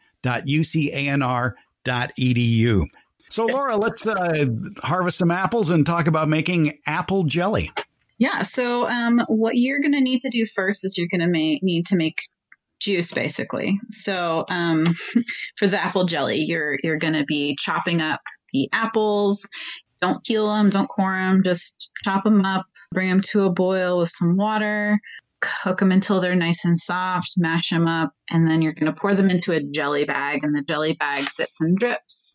So, 3.30 3.46
Laura, 3.46 3.76
let's 3.76 4.06
uh, 4.08 4.46
harvest 4.78 5.18
some 5.18 5.30
apples 5.30 5.70
and 5.70 5.86
talk 5.86 6.08
about 6.08 6.28
making 6.28 6.80
apple 6.86 7.22
jelly. 7.22 7.70
Yeah. 8.18 8.42
So, 8.42 8.88
um, 8.88 9.22
what 9.28 9.56
you're 9.56 9.78
going 9.78 9.92
to 9.92 10.00
need 10.00 10.20
to 10.24 10.30
do 10.30 10.44
first 10.44 10.84
is 10.84 10.98
you're 10.98 11.06
going 11.06 11.20
to 11.20 11.28
ma- 11.28 11.58
need 11.62 11.86
to 11.86 11.96
make 11.96 12.22
juice, 12.80 13.12
basically. 13.12 13.78
So, 13.88 14.44
um, 14.48 14.94
for 15.56 15.68
the 15.68 15.80
apple 15.80 16.06
jelly, 16.06 16.42
you're 16.44 16.76
you're 16.82 16.98
going 16.98 17.14
to 17.14 17.24
be 17.24 17.56
chopping 17.60 18.00
up 18.00 18.20
the 18.52 18.68
apples. 18.72 19.48
Don't 20.02 20.24
peel 20.24 20.48
them, 20.52 20.70
don't 20.70 20.88
core 20.88 21.12
them, 21.12 21.42
just 21.44 21.92
chop 22.04 22.24
them 22.24 22.44
up, 22.44 22.66
bring 22.90 23.10
them 23.10 23.20
to 23.20 23.44
a 23.44 23.52
boil 23.52 23.98
with 23.98 24.08
some 24.08 24.36
water 24.36 24.98
cook 25.40 25.78
them 25.78 25.92
until 25.92 26.20
they're 26.20 26.34
nice 26.36 26.64
and 26.64 26.78
soft, 26.78 27.32
mash 27.36 27.70
them 27.70 27.86
up, 27.86 28.12
and 28.30 28.48
then 28.48 28.62
you're 28.62 28.74
going 28.74 28.92
to 28.92 29.00
pour 29.00 29.14
them 29.14 29.30
into 29.30 29.52
a 29.52 29.62
jelly 29.62 30.04
bag, 30.04 30.42
and 30.42 30.54
the 30.54 30.62
jelly 30.62 30.94
bag 30.94 31.28
sits 31.28 31.60
and 31.60 31.78
drips. 31.78 32.34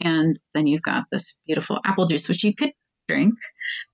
And 0.00 0.36
then 0.54 0.66
you've 0.66 0.82
got 0.82 1.04
this 1.10 1.38
beautiful 1.46 1.80
apple 1.84 2.06
juice, 2.06 2.28
which 2.28 2.44
you 2.44 2.54
could 2.54 2.72
drink, 3.08 3.34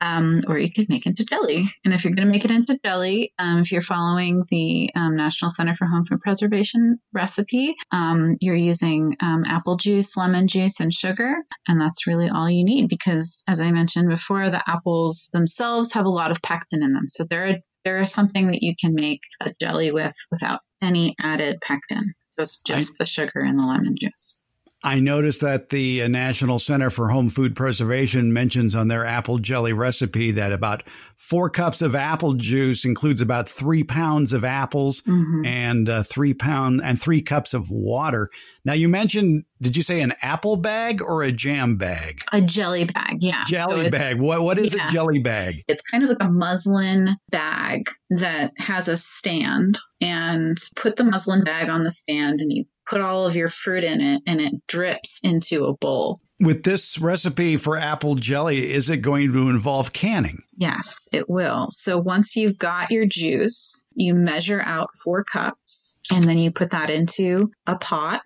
um, 0.00 0.40
or 0.46 0.58
you 0.58 0.70
could 0.72 0.88
make 0.88 1.06
into 1.06 1.24
jelly. 1.24 1.68
And 1.84 1.92
if 1.92 2.04
you're 2.04 2.14
going 2.14 2.26
to 2.26 2.32
make 2.32 2.44
it 2.44 2.50
into 2.50 2.78
jelly, 2.84 3.32
um, 3.38 3.58
if 3.58 3.72
you're 3.72 3.80
following 3.82 4.42
the 4.50 4.90
um, 4.94 5.16
National 5.16 5.50
Center 5.50 5.74
for 5.74 5.86
Home 5.86 6.04
Food 6.04 6.20
Preservation 6.20 6.98
recipe, 7.12 7.74
um, 7.92 8.36
you're 8.40 8.54
using 8.54 9.16
um, 9.20 9.44
apple 9.46 9.76
juice, 9.76 10.16
lemon 10.16 10.46
juice, 10.46 10.80
and 10.80 10.92
sugar. 10.92 11.34
And 11.68 11.80
that's 11.80 12.06
really 12.06 12.28
all 12.28 12.48
you 12.48 12.64
need 12.64 12.88
because, 12.88 13.42
as 13.48 13.60
I 13.60 13.70
mentioned 13.70 14.08
before, 14.08 14.50
the 14.50 14.62
apples 14.68 15.28
themselves 15.32 15.92
have 15.92 16.06
a 16.06 16.10
lot 16.10 16.30
of 16.30 16.42
pectin 16.42 16.82
in 16.82 16.92
them. 16.92 17.08
So 17.08 17.24
they're 17.24 17.46
a 17.46 17.62
they're 17.98 18.08
something 18.08 18.46
that 18.48 18.62
you 18.62 18.74
can 18.80 18.94
make 18.94 19.20
a 19.40 19.52
jelly 19.60 19.90
with 19.90 20.14
without 20.30 20.60
any 20.82 21.14
added 21.20 21.58
pectin. 21.62 22.14
So 22.28 22.42
it's 22.42 22.60
just 22.60 22.92
I, 22.92 22.96
the 23.00 23.06
sugar 23.06 23.40
and 23.40 23.58
the 23.58 23.66
lemon 23.66 23.96
juice. 24.00 24.42
I 24.82 24.98
noticed 24.98 25.42
that 25.42 25.68
the 25.68 26.02
uh, 26.02 26.08
National 26.08 26.58
Center 26.58 26.88
for 26.88 27.10
Home 27.10 27.28
Food 27.28 27.54
Preservation 27.54 28.32
mentions 28.32 28.74
on 28.74 28.88
their 28.88 29.04
apple 29.04 29.38
jelly 29.38 29.74
recipe 29.74 30.30
that 30.32 30.52
about 30.52 30.82
four 31.16 31.50
cups 31.50 31.82
of 31.82 31.94
apple 31.94 32.32
juice 32.32 32.86
includes 32.86 33.20
about 33.20 33.46
three 33.46 33.84
pounds 33.84 34.32
of 34.32 34.42
apples 34.42 35.02
mm-hmm. 35.02 35.44
and 35.44 35.90
uh, 35.90 36.02
three 36.02 36.32
pound 36.32 36.80
and 36.82 37.00
three 37.00 37.20
cups 37.20 37.52
of 37.52 37.70
water. 37.70 38.30
Now 38.64 38.72
you 38.72 38.88
mentioned, 38.88 39.44
did 39.60 39.76
you 39.76 39.82
say 39.82 40.00
an 40.00 40.14
apple 40.22 40.56
bag 40.56 41.02
or 41.02 41.22
a 41.22 41.30
jam 41.30 41.76
bag? 41.76 42.22
A 42.32 42.40
jelly 42.40 42.86
bag, 42.86 43.18
yeah. 43.20 43.44
Jelly 43.46 43.84
so 43.84 43.90
bag. 43.90 44.18
What 44.18 44.42
what 44.42 44.58
is 44.58 44.74
yeah. 44.74 44.88
a 44.88 44.90
jelly 44.90 45.18
bag? 45.18 45.62
It's 45.68 45.82
kind 45.82 46.02
of 46.02 46.08
like 46.08 46.22
a 46.22 46.30
muslin 46.30 47.16
bag 47.30 47.90
that 48.08 48.52
has 48.56 48.88
a 48.88 48.96
stand 48.96 49.78
and 50.00 50.56
put 50.76 50.96
the 50.96 51.04
muslin 51.04 51.44
bag 51.44 51.68
on 51.68 51.84
the 51.84 51.90
stand 51.90 52.40
and 52.40 52.50
you 52.50 52.64
put 52.90 53.00
all 53.00 53.24
of 53.24 53.36
your 53.36 53.48
fruit 53.48 53.84
in 53.84 54.00
it 54.00 54.20
and 54.26 54.40
it 54.40 54.52
drips 54.66 55.20
into 55.22 55.64
a 55.64 55.76
bowl. 55.76 56.20
With 56.40 56.64
this 56.64 56.98
recipe 56.98 57.56
for 57.56 57.78
apple 57.78 58.16
jelly, 58.16 58.72
is 58.72 58.90
it 58.90 58.98
going 58.98 59.32
to 59.32 59.48
involve 59.48 59.92
canning? 59.92 60.42
Yes, 60.56 60.98
it 61.12 61.30
will. 61.30 61.68
So 61.70 61.98
once 61.98 62.34
you've 62.34 62.58
got 62.58 62.90
your 62.90 63.06
juice, 63.06 63.86
you 63.94 64.14
measure 64.14 64.62
out 64.64 64.90
four 65.04 65.24
cups 65.24 65.94
and 66.10 66.28
then 66.28 66.38
you 66.38 66.50
put 66.50 66.72
that 66.72 66.90
into 66.90 67.52
a 67.66 67.78
pot 67.78 68.22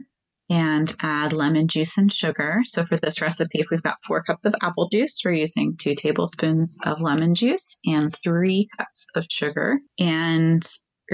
and 0.51 0.95
add 1.03 1.33
lemon 1.33 1.69
juice 1.69 1.99
and 1.99 2.13
sugar. 2.13 2.61
So 2.65 2.85
for 2.85 2.97
this 2.97 3.21
recipe, 3.21 3.61
if 3.61 3.67
we've 3.71 3.83
got 3.83 4.03
four 4.07 4.23
cups 4.23 4.47
of 4.47 4.55
apple 4.63 4.89
juice, 4.91 5.21
we're 5.25 5.33
using 5.33 5.77
two 5.77 5.95
tablespoons 5.95 6.77
of 6.85 7.01
lemon 7.01 7.35
juice 7.35 7.79
and 7.87 8.15
three 8.15 8.69
cups 8.79 9.07
of 9.15 9.27
sugar. 9.31 9.81
And 9.99 10.63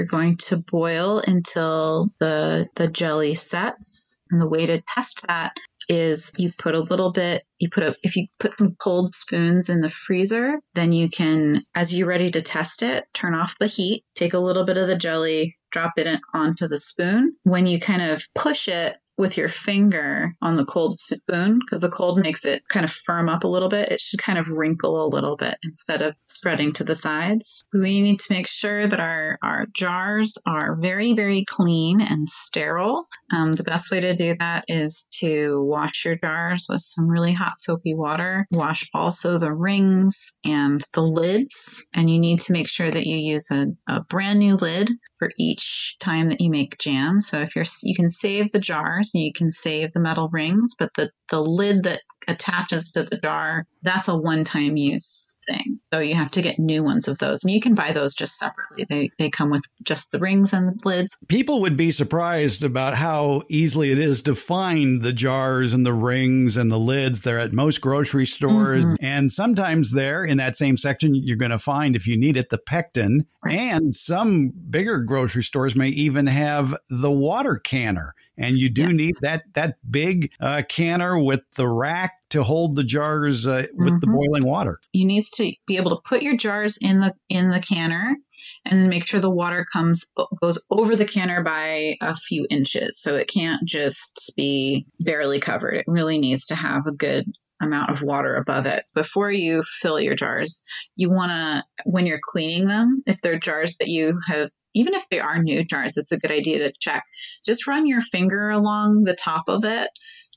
you're 0.01 0.07
going 0.07 0.35
to 0.37 0.57
boil 0.57 1.23
until 1.27 2.09
the 2.21 2.67
the 2.77 2.89
jelly 2.89 3.35
sets. 3.35 4.19
And 4.31 4.41
the 4.41 4.49
way 4.49 4.65
to 4.65 4.81
test 4.95 5.27
that 5.29 5.53
is 5.91 6.33
you 6.39 6.53
put 6.57 6.75
a 6.75 6.81
little 6.81 7.13
bit 7.13 7.43
you 7.59 7.69
put 7.69 7.83
a 7.83 7.95
if 8.03 8.17
you 8.17 8.27
put 8.39 8.57
some 8.57 8.77
cold 8.81 9.13
spoons 9.13 9.69
in 9.69 9.81
the 9.81 9.89
freezer 9.89 10.55
then 10.75 10.93
you 10.93 11.11
can 11.11 11.65
as 11.75 11.93
you're 11.93 12.07
ready 12.07 12.31
to 12.31 12.41
test 12.41 12.83
it 12.83 13.05
turn 13.13 13.35
off 13.35 13.59
the 13.59 13.67
heat 13.67 14.05
take 14.15 14.33
a 14.33 14.39
little 14.39 14.65
bit 14.65 14.77
of 14.77 14.87
the 14.87 14.95
jelly 14.95 15.57
drop 15.73 15.93
it 15.97 16.21
onto 16.33 16.69
the 16.69 16.79
spoon 16.79 17.35
when 17.43 17.67
you 17.67 17.81
kind 17.81 18.03
of 18.03 18.23
push 18.37 18.69
it 18.69 18.99
with 19.21 19.37
your 19.37 19.51
finger 19.51 20.35
on 20.41 20.57
the 20.57 20.65
cold 20.65 20.99
spoon 20.99 21.61
because 21.61 21.83
the 21.83 21.91
cold 21.91 22.19
makes 22.19 22.45
it 22.45 22.63
kind 22.71 22.85
of 22.85 22.91
firm 22.91 23.29
up 23.29 23.45
a 23.45 23.49
little 23.49 23.69
bit. 23.69 23.93
It 23.93 24.01
should 24.01 24.21
kind 24.21 24.39
of 24.39 24.49
wrinkle 24.49 25.05
a 25.05 25.13
little 25.15 25.37
bit 25.37 25.59
instead 25.63 26.01
of 26.01 26.15
spreading 26.25 26.73
to 26.73 26.85
the 26.85 26.97
sides. 26.97 27.65
We 27.75 28.01
need 28.01 28.19
to 28.21 28.33
make 28.33 28.49
sure 28.49 28.87
that 28.87 28.99
our, 28.99 29.39
our 29.43 29.67
jars 29.75 30.37
are 30.47 30.77
very, 30.81 31.13
very 31.13 31.45
clean 31.45 32.01
and 32.01 32.29
sterile. 32.29 33.07
Um, 33.33 33.55
the 33.55 33.63
best 33.63 33.91
way 33.91 34.01
to 34.01 34.17
do 34.17 34.35
that 34.39 34.65
is 34.69 35.07
to 35.21 35.63
wash 35.65 36.05
your 36.05 36.17
jars 36.17 36.67
with 36.69 36.81
some 36.81 37.07
really 37.07 37.33
hot 37.33 37.59
soapy 37.59 37.95
water. 37.95 38.47
Wash 38.51 38.89
also 38.95 39.39
the 39.39 39.53
rings 39.53 40.33
and 40.45 40.83
the 40.95 41.03
lids. 41.03 41.87
And 41.93 42.11
you 42.11 42.19
need 42.19 42.41
to 42.41 42.53
make 42.53 42.69
sure 42.69 42.91
that 42.91 43.07
you 43.07 43.17
use 43.17 43.51
a, 43.51 43.67
a 43.87 44.03
brand 44.05 44.39
new 44.39 44.57
lid 44.57 44.91
for 45.19 45.31
each 45.39 45.97
time 46.01 46.29
that 46.29 46.41
you 46.41 46.51
make 46.51 46.79
jam. 46.79 47.21
So 47.21 47.39
if 47.39 47.55
you're, 47.55 47.67
you 47.83 47.95
can 47.95 48.09
save 48.09 48.51
the 48.53 48.59
jars 48.59 49.10
you 49.19 49.33
can 49.33 49.51
save 49.51 49.93
the 49.93 50.01
metal 50.01 50.29
rings, 50.29 50.75
but 50.79 50.91
the, 50.97 51.11
the 51.31 51.41
lid 51.41 51.83
that 51.85 52.03
attaches 52.29 52.93
to 52.93 53.03
the 53.03 53.17
jar, 53.17 53.67
that's 53.83 54.09
a 54.09 54.17
one 54.17 54.45
time 54.45 54.77
use 54.77 55.39
thing. 55.47 55.79
So 55.93 56.01
you 56.01 56.15
have 56.15 56.31
to 56.33 56.43
get 56.43 56.59
new 56.59 56.83
ones 56.83 57.09
of 57.09 57.19
those. 57.19 57.43
And 57.43 57.53
you 57.53 57.61
can 57.61 57.75
buy 57.75 57.93
those 57.93 58.15
just 58.15 58.39
separately. 58.39 58.87
They, 58.89 59.11
they 59.19 59.31
come 59.31 59.51
with 59.51 59.63
just 59.83 60.13
the 60.13 60.19
rings 60.19 60.53
and 60.53 60.69
the 60.69 60.89
lids. 60.89 61.19
People 61.29 61.61
would 61.63 61.77
be 61.77 61.91
surprised 61.91 62.63
about 62.63 62.95
how 62.95 63.43
easily 63.49 63.91
it 63.91 63.99
is 63.99 64.23
to 64.23 64.35
find 64.35 65.03
the 65.03 65.13
jars 65.13 65.73
and 65.73 65.85
the 65.85 65.93
rings 65.93 66.57
and 66.57 66.71
the 66.71 66.79
lids. 66.79 67.23
They're 67.23 67.39
at 67.39 67.53
most 67.53 67.81
grocery 67.81 68.27
stores. 68.27 68.85
Mm-hmm. 68.85 69.05
And 69.05 69.33
sometimes 69.33 69.93
there 69.93 70.25
in 70.25 70.37
that 70.39 70.57
same 70.57 70.77
section, 70.77 71.15
you're 71.15 71.37
going 71.37 71.51
to 71.51 71.59
find, 71.59 71.97
if 71.97 72.07
you 72.07 72.17
need 72.17 72.37
it, 72.37 72.51
the 72.51 72.59
pectin. 72.59 73.27
Right. 73.43 73.57
And 73.57 73.95
some 73.95 74.51
bigger 74.51 74.99
grocery 74.99 75.43
stores 75.43 75.75
may 75.75 75.89
even 75.89 76.27
have 76.27 76.77
the 76.91 77.11
water 77.11 77.57
canner 77.57 78.15
and 78.41 78.57
you 78.57 78.71
do 78.71 78.89
yes. 78.89 78.99
need 78.99 79.15
that 79.21 79.43
that 79.53 79.77
big 79.89 80.33
uh, 80.41 80.63
canner 80.69 81.19
with 81.19 81.43
the 81.55 81.69
rack 81.69 82.10
to 82.31 82.43
hold 82.43 82.77
the 82.77 82.85
jars 82.85 83.47
uh, 83.47 83.67
with 83.75 83.89
mm-hmm. 83.89 83.99
the 84.01 84.07
boiling 84.07 84.45
water. 84.45 84.79
You 84.93 85.05
need 85.05 85.25
to 85.35 85.53
be 85.67 85.77
able 85.77 85.91
to 85.91 86.03
put 86.09 86.23
your 86.23 86.37
jars 86.37 86.79
in 86.81 87.01
the 87.01 87.15
in 87.29 87.51
the 87.51 87.61
canner 87.61 88.17
and 88.65 88.89
make 88.89 89.07
sure 89.07 89.21
the 89.21 89.31
water 89.31 89.67
comes 89.73 90.05
goes 90.41 90.65
over 90.71 90.97
the 90.97 91.05
canner 91.05 91.43
by 91.43 91.97
a 92.01 92.17
few 92.17 92.47
inches. 92.51 93.01
So 93.01 93.17
it 93.17 93.29
can't 93.29 93.67
just 93.67 94.33
be 94.37 94.87
barely 95.01 95.41
covered. 95.41 95.75
It 95.75 95.85
really 95.87 96.19
needs 96.19 96.47
to 96.47 96.55
have 96.55 96.87
a 96.87 96.93
good 96.93 97.27
amount 97.61 97.91
of 97.91 98.03
water 98.03 98.37
above 98.37 98.67
it. 98.67 98.85
Before 98.95 99.31
you 99.31 99.63
fill 99.81 100.01
your 100.01 100.15
jars, 100.15 100.63
you 100.97 101.11
want 101.11 101.31
to, 101.31 101.63
when 101.85 102.07
you're 102.07 102.21
cleaning 102.27 102.69
them, 102.69 103.03
if 103.07 103.21
they're 103.21 103.39
jars 103.39 103.77
that 103.79 103.89
you 103.89 104.19
have 104.29 104.51
even 104.73 104.95
if 104.95 105.09
they 105.09 105.19
are 105.19 105.43
new 105.43 105.65
jars, 105.65 105.97
it's 105.97 106.13
a 106.13 106.19
good 106.19 106.31
idea 106.31 106.59
to 106.61 106.73
check. 106.81 107.03
Just 107.45 107.67
run 107.67 107.89
your 107.89 108.01
finger 108.01 108.51
along 108.51 109.03
the 109.03 109.17
top 109.17 109.49
of 109.49 109.65
it 109.65 109.91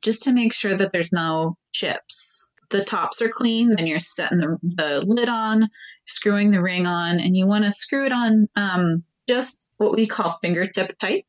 just 0.04 0.24
to 0.24 0.32
make 0.32 0.54
sure 0.54 0.76
that 0.76 0.92
there's 0.92 1.14
no 1.14 1.54
chips. 1.72 2.52
The 2.70 2.84
tops 2.84 3.22
are 3.22 3.30
clean, 3.30 3.76
then 3.76 3.88
you're 3.88 4.00
setting 4.00 4.40
the, 4.40 4.58
the 4.62 5.04
lid 5.06 5.30
on, 5.30 5.70
screwing 6.08 6.52
the 6.52 6.62
ring 6.62 6.88
on, 6.88 7.20
and 7.20 7.38
you 7.38 7.46
want 7.46 7.66
to 7.66 7.72
screw 7.72 8.06
it 8.06 8.12
on 8.12 8.48
um, 8.56 9.04
just 9.28 9.70
what 9.78 9.96
we 9.96 10.08
call 10.08 10.40
fingertip 10.42 10.98
tight. 10.98 11.26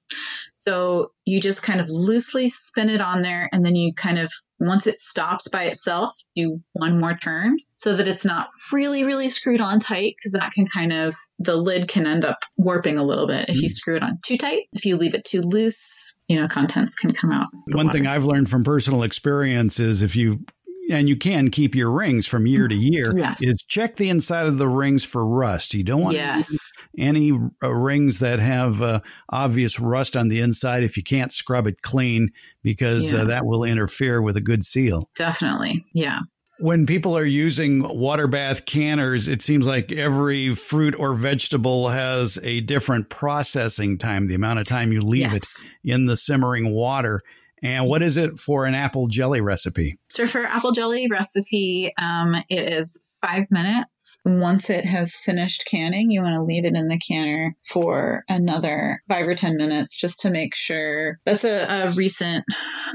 So 0.54 1.12
you 1.26 1.40
just 1.40 1.62
kind 1.62 1.80
of 1.80 1.90
loosely 1.90 2.48
spin 2.48 2.88
it 2.88 3.00
on 3.00 3.22
there, 3.22 3.50
and 3.52 3.64
then 3.64 3.76
you 3.76 3.92
kind 3.92 4.18
of, 4.18 4.32
once 4.58 4.86
it 4.86 4.98
stops 4.98 5.48
by 5.48 5.64
itself, 5.64 6.14
do 6.34 6.60
one 6.72 6.98
more 6.98 7.16
turn 7.16 7.58
so 7.76 7.94
that 7.94 8.08
it's 8.08 8.24
not 8.24 8.48
really, 8.72 9.04
really 9.04 9.28
screwed 9.28 9.60
on 9.60 9.80
tight 9.80 10.14
because 10.18 10.32
that 10.32 10.52
can 10.52 10.66
kind 10.66 10.92
of, 10.92 11.14
the 11.38 11.56
lid 11.56 11.88
can 11.88 12.06
end 12.06 12.24
up 12.24 12.38
warping 12.58 12.98
a 12.98 13.04
little 13.04 13.26
bit 13.26 13.48
if 13.48 13.56
you 13.56 13.68
mm. 13.68 13.72
screw 13.72 13.96
it 13.96 14.02
on 14.02 14.18
too 14.24 14.38
tight. 14.38 14.64
If 14.72 14.84
you 14.84 14.96
leave 14.96 15.14
it 15.14 15.24
too 15.24 15.40
loose, 15.40 16.16
you 16.28 16.36
know, 16.36 16.48
contents 16.48 16.96
can 16.96 17.12
come 17.12 17.30
out. 17.30 17.48
One 17.72 17.86
water. 17.86 17.98
thing 17.98 18.06
I've 18.06 18.24
learned 18.24 18.48
from 18.48 18.64
personal 18.64 19.02
experience 19.02 19.80
is 19.80 20.02
if 20.02 20.14
you 20.16 20.44
and 20.90 21.08
you 21.08 21.16
can 21.16 21.50
keep 21.50 21.74
your 21.74 21.90
rings 21.90 22.26
from 22.26 22.46
year 22.46 22.68
to 22.68 22.74
year 22.74 23.16
yes. 23.16 23.42
is 23.42 23.62
check 23.68 23.96
the 23.96 24.10
inside 24.10 24.46
of 24.46 24.58
the 24.58 24.68
rings 24.68 25.04
for 25.04 25.26
rust. 25.26 25.72
You 25.72 25.82
don't 25.82 26.02
want 26.02 26.16
yes. 26.16 26.72
any 26.98 27.32
uh, 27.62 27.74
rings 27.74 28.18
that 28.18 28.38
have 28.38 28.82
uh, 28.82 29.00
obvious 29.30 29.80
rust 29.80 30.16
on 30.16 30.28
the 30.28 30.40
inside 30.40 30.82
if 30.82 30.96
you 30.96 31.02
can't 31.02 31.32
scrub 31.32 31.66
it 31.66 31.82
clean 31.82 32.30
because 32.62 33.12
uh, 33.12 33.16
yeah. 33.16 33.22
uh, 33.22 33.26
that 33.26 33.46
will 33.46 33.64
interfere 33.64 34.20
with 34.20 34.36
a 34.36 34.40
good 34.42 34.64
seal. 34.64 35.08
Definitely. 35.16 35.84
Yeah. 35.94 36.20
When 36.60 36.86
people 36.86 37.16
are 37.16 37.24
using 37.24 37.82
water 37.82 38.28
bath 38.28 38.64
canners, 38.64 39.26
it 39.26 39.42
seems 39.42 39.66
like 39.66 39.90
every 39.90 40.54
fruit 40.54 40.94
or 40.96 41.14
vegetable 41.14 41.88
has 41.88 42.38
a 42.42 42.60
different 42.60 43.08
processing 43.08 43.98
time, 43.98 44.28
the 44.28 44.34
amount 44.34 44.60
of 44.60 44.66
time 44.66 44.92
you 44.92 45.00
leave 45.00 45.32
yes. 45.32 45.64
it 45.64 45.92
in 45.92 46.06
the 46.06 46.16
simmering 46.16 46.70
water. 46.70 47.22
And 47.62 47.86
what 47.86 48.02
is 48.02 48.16
it 48.16 48.38
for 48.38 48.66
an 48.66 48.74
apple 48.74 49.08
jelly 49.08 49.40
recipe? 49.40 49.98
So 50.10 50.26
for 50.26 50.44
apple 50.44 50.72
jelly 50.72 51.08
recipe, 51.10 51.92
um, 52.00 52.36
it 52.48 52.72
is 52.72 53.02
five 53.20 53.46
minutes. 53.50 53.93
Once 54.24 54.70
it 54.70 54.84
has 54.84 55.14
finished 55.16 55.64
canning, 55.70 56.10
you 56.10 56.22
want 56.22 56.34
to 56.34 56.42
leave 56.42 56.64
it 56.64 56.74
in 56.74 56.88
the 56.88 56.98
canner 56.98 57.56
for 57.68 58.24
another 58.28 59.00
five 59.08 59.26
or 59.26 59.34
10 59.34 59.56
minutes 59.56 59.96
just 59.96 60.20
to 60.20 60.30
make 60.30 60.54
sure 60.54 61.18
that's 61.24 61.44
a, 61.44 61.66
a 61.68 61.90
recent 61.92 62.44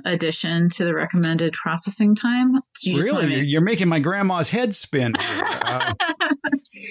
addition 0.05 0.69
to 0.69 0.85
the 0.85 0.93
recommended 0.93 1.53
processing 1.53 2.15
time. 2.15 2.53
So 2.75 2.89
you 2.89 3.01
really? 3.01 3.27
Make- 3.27 3.43
You're 3.47 3.61
making 3.61 3.87
my 3.87 3.99
grandma's 3.99 4.49
head 4.49 4.75
spin. 4.75 5.13
uh, 5.19 5.93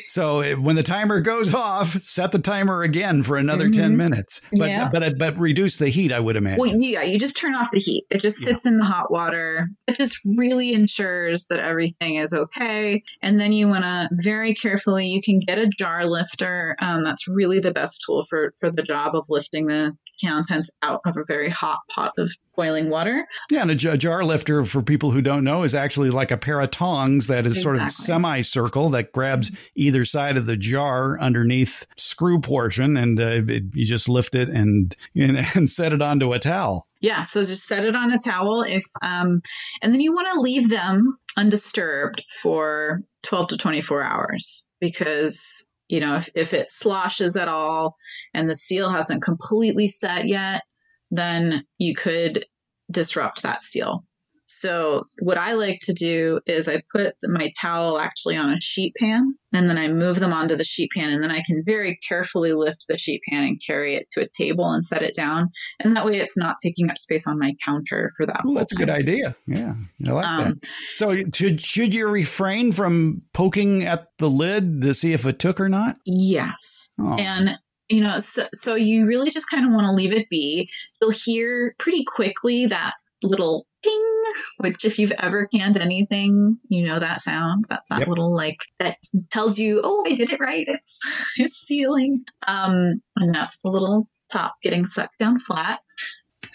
so 0.09 0.57
when 0.57 0.77
the 0.77 0.83
timer 0.83 1.21
goes 1.21 1.55
off, 1.55 1.93
set 2.01 2.33
the 2.33 2.39
timer 2.39 2.83
again 2.83 3.23
for 3.23 3.37
another 3.37 3.65
mm-hmm. 3.65 3.81
10 3.81 3.97
minutes. 3.97 4.41
But, 4.53 4.69
yeah. 4.69 4.89
but, 4.89 5.19
but 5.19 5.39
reduce 5.39 5.77
the 5.77 5.89
heat, 5.89 6.13
I 6.13 6.21
would 6.21 6.37
imagine. 6.37 6.59
Well, 6.59 6.77
yeah, 6.77 7.03
you 7.03 7.19
just 7.19 7.37
turn 7.37 7.55
off 7.55 7.71
the 7.71 7.79
heat. 7.79 8.05
It 8.11 8.21
just 8.21 8.39
sits 8.39 8.61
yeah. 8.65 8.73
in 8.73 8.79
the 8.79 8.85
hot 8.85 9.11
water. 9.11 9.69
It 9.87 9.99
just 9.99 10.19
really 10.37 10.73
ensures 10.73 11.47
that 11.47 11.61
everything 11.61 12.17
is 12.17 12.33
okay. 12.33 13.03
And 13.23 13.41
then 13.41 13.53
you 13.53 13.69
want 13.69 13.85
to 13.85 14.08
very 14.13 14.55
carefully, 14.55 15.09
you 15.09 15.23
can 15.23 15.41
get 15.41 15.59
a 15.59 15.67
jar 15.67 16.07
lifter. 16.07 16.77
Um, 16.81 17.03
that's 17.03 17.29
really 17.29 17.61
the 17.61 17.73
best 17.73 18.03
tool 18.07 18.25
for, 18.29 18.53
for 18.61 18.71
the 18.71 18.83
job 18.83 19.15
of 19.15 19.27
lifting 19.29 19.67
the 19.67 19.97
contents 20.25 20.71
out 20.83 21.01
of 21.07 21.17
a 21.17 21.25
very 21.27 21.49
hot 21.49 21.81
pot 21.95 22.13
of 22.19 22.31
boiling 22.57 22.91
water. 22.91 23.25
Yeah, 23.51 23.63
and 23.63 23.71
a, 23.71 23.75
jar 23.77 24.25
lifter, 24.25 24.65
for 24.65 24.83
people 24.83 25.11
who 25.11 25.23
don't 25.23 25.45
know, 25.45 25.63
is 25.63 25.75
actually 25.75 26.11
like 26.11 26.31
a 26.31 26.37
pair 26.37 26.61
of 26.61 26.71
tongs 26.71 27.29
that 27.29 27.47
is 27.47 27.55
exactly. 27.55 27.79
sort 27.79 27.87
of 27.87 27.93
semicircle 27.93 28.91
that 28.91 29.13
grabs 29.13 29.53
either 29.77 30.05
side 30.05 30.37
of 30.37 30.47
the 30.47 30.57
jar 30.57 31.19
underneath 31.21 31.87
screw 31.97 32.41
portion, 32.41 32.97
and 32.97 33.21
uh, 33.21 33.43
it, 33.47 33.65
you 33.75 33.87
just 33.87 34.09
lift 34.09 34.35
it 34.35 34.49
and, 34.49 34.97
and 35.15 35.39
and 35.55 35.71
set 35.71 35.93
it 35.93 36.03
onto 36.03 36.33
a 36.33 36.39
towel. 36.39 36.88
Yeah, 37.01 37.25
so 37.25 37.43
just 37.43 37.67
set 37.67 37.85
it 37.85 37.95
on 37.95 38.13
a 38.13 38.19
towel 38.19 38.63
if 38.63 38.85
um 39.03 39.41
and 39.83 39.93
then 39.93 40.01
you 40.01 40.13
want 40.13 40.29
to 40.33 40.41
leave 40.41 40.69
them 40.69 41.17
undisturbed 41.37 42.25
for 42.43 43.01
12 43.23 43.49
to 43.49 43.57
24 43.57 44.03
hours 44.03 44.69
because 44.81 45.69
you 45.89 46.01
know 46.01 46.17
if, 46.17 46.29
if 46.35 46.53
it 46.53 46.69
sloshes 46.69 47.37
at 47.37 47.49
all 47.49 47.95
and 48.35 48.51
the 48.51 48.55
seal 48.55 48.91
hasn't 48.91 49.23
completely 49.23 49.87
set 49.87 50.27
yet 50.27 50.63
then 51.11 51.65
you 51.79 51.95
could 51.95 52.45
disrupt 52.91 53.43
that 53.43 53.63
seal 53.63 54.05
so 54.49 55.05
what 55.21 55.37
I 55.37 55.53
like 55.53 55.81
to 55.83 55.93
do 55.93 56.41
is 56.47 56.69
I 56.69 56.83
put 56.91 57.15
my 57.23 57.53
towel 57.61 57.99
actually 57.99 58.37
on 58.37 58.51
a 58.51 58.61
sheet 58.63 58.95
pan 58.99 59.35
and 59.53 59.69
then 59.69 59.77
I 59.77 59.89
move 59.89 60.21
them 60.21 60.33
onto 60.33 60.57
the 60.57 60.65
sheet 60.65 60.91
pan 60.97 61.13
and 61.13 61.23
then 61.23 61.31
I 61.31 61.43
can 61.47 61.63
very 61.67 61.99
carefully 62.09 62.55
lift 62.55 62.87
the 62.89 62.97
sheet 62.97 63.21
pan 63.29 63.45
and 63.45 63.61
carry 63.65 63.95
it 63.95 64.11
to 64.13 64.23
a 64.23 64.29
table 64.29 64.71
and 64.71 64.85
set 64.85 65.03
it 65.03 65.15
down. 65.15 65.51
And 65.81 65.95
that 65.97 66.07
way 66.07 66.17
it's 66.17 66.37
not 66.37 66.57
taking 66.63 66.91
up 66.91 66.97
space 66.97 67.27
on 67.27 67.39
my 67.39 67.55
counter 67.63 68.11
for 68.17 68.25
that. 68.25 68.41
Ooh, 68.47 68.55
that's 68.55 68.73
time. 68.73 68.83
a 68.83 68.87
good 68.87 68.93
idea. 68.93 69.37
Yeah. 69.47 69.75
I 70.09 70.11
like 70.13 70.27
um, 70.27 70.45
that. 70.45 70.71
So 70.93 71.15
should, 71.35 71.61
should 71.61 71.95
you 71.95 72.09
refrain 72.09 72.73
from 72.73 73.21
poking 73.35 73.85
at 73.85 74.09
the 74.17 74.31
lid 74.31 74.81
to 74.81 74.95
see 74.95 75.13
if 75.13 75.27
it 75.27 75.39
took 75.39 75.61
or 75.61 75.69
not? 75.69 75.99
Yes. 76.07 76.89
Oh. 76.99 77.17
And 77.19 77.59
you 77.91 78.01
know, 78.03 78.19
so, 78.19 78.45
so 78.55 78.75
you 78.75 79.07
really 79.07 79.31
just 79.31 79.51
kind 79.51 79.67
of 79.67 79.73
want 79.73 79.87
to 79.87 79.93
leave 79.93 80.13
it 80.13 80.29
be. 80.31 80.71
You'll 81.01 81.11
hear 81.11 81.75
pretty 81.79 82.05
quickly 82.05 82.67
that 82.67 82.95
little 83.23 83.67
ping, 83.83 84.23
which 84.59 84.85
if 84.85 84.99
you've 84.99 85.13
ever 85.13 85.47
canned 85.47 85.77
anything, 85.77 86.59
you 86.69 86.87
know 86.87 86.99
that 86.99 87.21
sound. 87.21 87.65
That's 87.69 87.89
that 87.91 88.01
yep. 88.01 88.09
little 88.09 88.35
like 88.35 88.61
that 88.79 88.99
tells 89.31 89.59
you, 89.59 89.81
oh, 89.85 90.05
I 90.07 90.15
did 90.15 90.31
it 90.31 90.41
right. 90.41 90.65
It's 90.67 91.01
it's 91.39 91.57
sealing. 91.57 92.17
Um, 92.47 93.01
and 93.17 93.35
that's 93.35 93.59
the 93.63 93.71
little 93.71 94.09
top 94.33 94.55
getting 94.63 94.87
sucked 94.87 95.19
down 95.19 95.39
flat. 95.41 95.81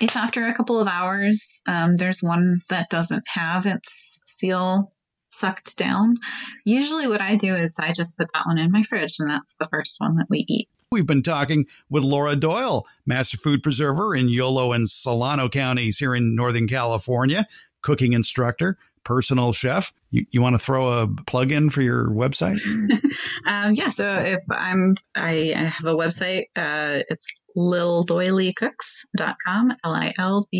If 0.01 0.15
after 0.15 0.45
a 0.45 0.53
couple 0.53 0.79
of 0.79 0.87
hours, 0.87 1.61
um, 1.67 1.97
there's 1.97 2.21
one 2.21 2.55
that 2.69 2.89
doesn't 2.89 3.23
have 3.27 3.65
its 3.65 4.21
seal 4.25 4.91
sucked 5.33 5.77
down. 5.77 6.17
Usually, 6.65 7.07
what 7.07 7.21
I 7.21 7.35
do 7.35 7.55
is 7.55 7.77
I 7.79 7.91
just 7.91 8.17
put 8.17 8.31
that 8.33 8.45
one 8.45 8.57
in 8.57 8.71
my 8.71 8.83
fridge, 8.83 9.15
and 9.19 9.29
that's 9.29 9.55
the 9.55 9.67
first 9.67 9.95
one 9.99 10.15
that 10.17 10.27
we 10.29 10.45
eat. 10.47 10.69
We've 10.91 11.07
been 11.07 11.23
talking 11.23 11.65
with 11.89 12.03
Laura 12.03 12.35
Doyle, 12.35 12.85
Master 13.05 13.37
Food 13.37 13.63
Preserver 13.63 14.15
in 14.15 14.29
Yolo 14.29 14.71
and 14.71 14.89
Solano 14.89 15.49
counties 15.49 15.97
here 15.97 16.13
in 16.13 16.35
Northern 16.35 16.67
California, 16.67 17.47
cooking 17.81 18.13
instructor, 18.13 18.77
personal 19.03 19.53
chef. 19.53 19.93
You, 20.11 20.25
you 20.31 20.41
want 20.41 20.55
to 20.55 20.59
throw 20.59 21.01
a 21.01 21.07
plug 21.07 21.51
in 21.51 21.69
for 21.69 21.81
your 21.81 22.07
website? 22.09 22.57
um, 23.47 23.73
yeah. 23.73 23.89
So 23.89 24.11
if 24.11 24.39
I'm, 24.49 24.95
I 25.15 25.53
have 25.55 25.85
a 25.85 25.95
website. 25.95 26.45
Uh, 26.55 27.03
it's 27.09 27.27
lildoyliecooks.com, 27.57 29.75
L-I-L-D-O-Y-L-I-E 29.83 30.53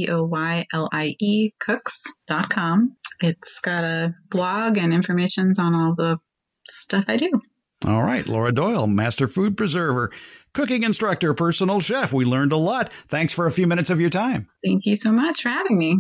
cooks.com. 1.60 2.96
It's 3.22 3.60
got 3.60 3.84
a 3.84 4.14
blog 4.30 4.78
and 4.78 4.94
informations 4.94 5.60
on 5.60 5.74
all 5.74 5.96
the 5.96 6.20
stuff 6.70 7.06
I 7.08 7.18
do. 7.18 7.42
All 7.86 8.02
right, 8.02 8.26
Laura 8.28 8.54
Doyle, 8.54 8.88
master 8.88 9.28
food 9.28 9.58
preserver, 9.58 10.12
cooking 10.54 10.84
instructor, 10.84 11.34
personal 11.34 11.82
chef. 11.82 12.14
We 12.14 12.24
learned 12.24 12.54
a 12.54 12.58
lot. 12.58 12.94
Thanks 13.10 13.34
for 13.34 13.46
a 13.46 13.52
few 13.52 13.68
minutes 13.68 13.90
of 13.90 14.00
your 14.00 14.10
time. 14.10 14.48
Thank 14.64 14.86
you 14.86 14.96
so 14.96 15.12
much 15.12 15.42
for 15.42 15.50
having 15.50 15.78
me. 15.78 16.00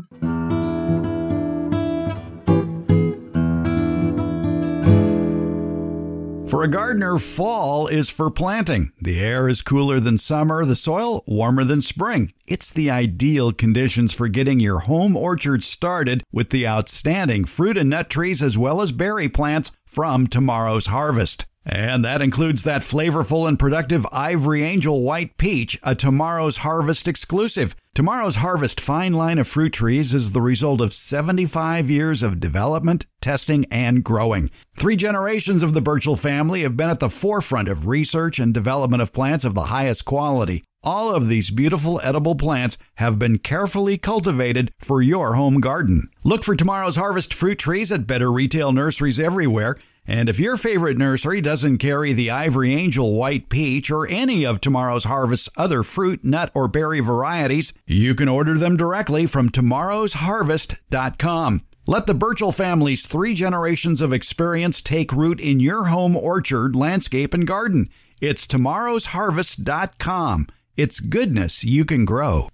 For 6.53 6.61
a 6.61 6.67
gardener, 6.67 7.17
fall 7.17 7.87
is 7.87 8.11
for 8.11 8.29
planting. 8.29 8.91
The 9.01 9.19
air 9.19 9.49
is 9.49 9.63
cooler 9.63 9.99
than 9.99 10.19
summer, 10.19 10.65
the 10.65 10.75
soil 10.75 11.23
warmer 11.25 11.63
than 11.63 11.81
spring. 11.81 12.31
It's 12.45 12.69
the 12.69 12.91
ideal 12.91 13.51
conditions 13.51 14.13
for 14.13 14.27
getting 14.27 14.59
your 14.59 14.81
home 14.81 15.17
orchard 15.17 15.63
started 15.63 16.23
with 16.31 16.51
the 16.51 16.67
outstanding 16.67 17.45
fruit 17.45 17.75
and 17.75 17.89
nut 17.89 18.07
trees 18.07 18.43
as 18.43 18.55
well 18.55 18.83
as 18.83 18.91
berry 18.91 19.29
plants 19.29 19.71
from 19.87 20.27
tomorrow's 20.27 20.85
harvest. 20.85 21.47
And 21.65 22.05
that 22.05 22.21
includes 22.21 22.63
that 22.65 22.83
flavorful 22.83 23.47
and 23.47 23.57
productive 23.57 24.05
Ivory 24.11 24.63
Angel 24.63 25.01
White 25.01 25.37
Peach, 25.37 25.79
a 25.81 25.95
Tomorrow's 25.95 26.57
Harvest 26.57 27.07
exclusive. 27.07 27.75
Tomorrow's 27.95 28.37
Harvest 28.37 28.81
fine 28.81 29.13
line 29.13 29.37
of 29.37 29.47
fruit 29.47 29.71
trees 29.71 30.15
is 30.15 30.31
the 30.31 30.41
result 30.41 30.81
of 30.81 30.95
75 30.95 31.91
years 31.91 32.23
of 32.23 32.39
development, 32.39 33.05
testing, 33.21 33.65
and 33.69 34.03
growing. 34.03 34.49
Three 34.75 34.95
generations 34.95 35.61
of 35.61 35.73
the 35.73 35.81
Burchell 35.81 36.15
family 36.15 36.63
have 36.63 36.75
been 36.75 36.89
at 36.89 36.99
the 36.99 37.07
forefront 37.11 37.69
of 37.69 37.85
research 37.85 38.39
and 38.39 38.51
development 38.51 39.03
of 39.03 39.13
plants 39.13 39.45
of 39.45 39.53
the 39.53 39.65
highest 39.65 40.05
quality. 40.05 40.63
All 40.81 41.13
of 41.13 41.27
these 41.27 41.51
beautiful 41.51 42.01
edible 42.03 42.33
plants 42.33 42.79
have 42.95 43.19
been 43.19 43.37
carefully 43.37 43.99
cultivated 43.99 44.73
for 44.79 45.03
your 45.03 45.35
home 45.35 45.59
garden. 45.59 46.09
Look 46.23 46.43
for 46.43 46.55
Tomorrow's 46.55 46.95
Harvest 46.95 47.31
fruit 47.31 47.59
trees 47.59 47.91
at 47.91 48.07
better 48.07 48.31
retail 48.31 48.71
nurseries 48.71 49.19
everywhere. 49.19 49.77
And 50.05 50.27
if 50.27 50.39
your 50.39 50.57
favorite 50.57 50.97
nursery 50.97 51.39
doesn't 51.39 51.77
carry 51.77 52.11
the 52.11 52.29
Ivory 52.29 52.75
Angel 52.75 53.13
White 53.13 53.47
Peach 53.49 53.89
or 53.89 54.05
any 54.07 54.45
of 54.45 54.59
tomorrow's 54.59 55.05
harvest's 55.05 55.47
other 55.55 55.81
fruit, 55.81 56.25
nut, 56.25 56.51
or 56.53 56.67
berry 56.67 56.99
varieties, 56.99 57.71
you 57.87 58.13
can 58.13 58.27
order 58.27 58.57
them 58.57 58.75
directly 58.75 59.25
from 59.25 59.47
tomorrowsharvest.com. 59.49 61.61
Let 61.85 62.05
the 62.05 62.13
Burchell 62.13 62.53
family's 62.53 63.05
three 63.05 63.33
generations 63.33 63.99
of 64.01 64.13
experience 64.13 64.81
take 64.81 65.11
root 65.11 65.41
in 65.41 65.59
your 65.59 65.85
home 65.85 66.15
orchard, 66.15 66.75
landscape, 66.75 67.33
and 67.33 67.47
garden. 67.47 67.89
It's 68.21 68.45
tomorrowsharvest.com. 68.47 70.47
It's 70.75 70.99
goodness 70.99 71.63
you 71.63 71.85
can 71.85 72.05
grow. 72.05 72.49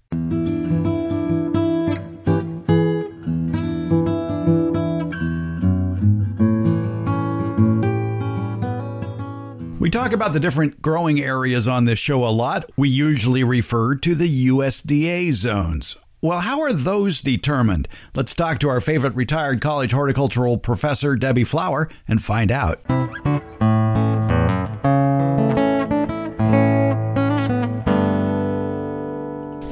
Talk 10.00 10.14
about 10.14 10.32
the 10.32 10.40
different 10.40 10.82
growing 10.82 11.20
areas 11.20 11.68
on 11.68 11.84
this 11.84 12.00
show 12.00 12.24
a 12.24 12.30
lot. 12.32 12.72
We 12.78 12.88
usually 12.88 13.44
refer 13.44 13.96
to 13.96 14.16
the 14.16 14.48
USDA 14.48 15.34
zones. 15.34 15.98
Well, 16.22 16.40
how 16.40 16.62
are 16.62 16.72
those 16.72 17.20
determined? 17.20 17.90
Let's 18.16 18.34
talk 18.34 18.60
to 18.60 18.70
our 18.70 18.80
favorite 18.80 19.14
retired 19.14 19.60
college 19.60 19.92
horticultural 19.92 20.58
professor, 20.58 21.18
Debbie 21.18 21.44
Flower, 21.44 21.90
and 22.08 22.24
find 22.24 22.50
out. 22.50 22.80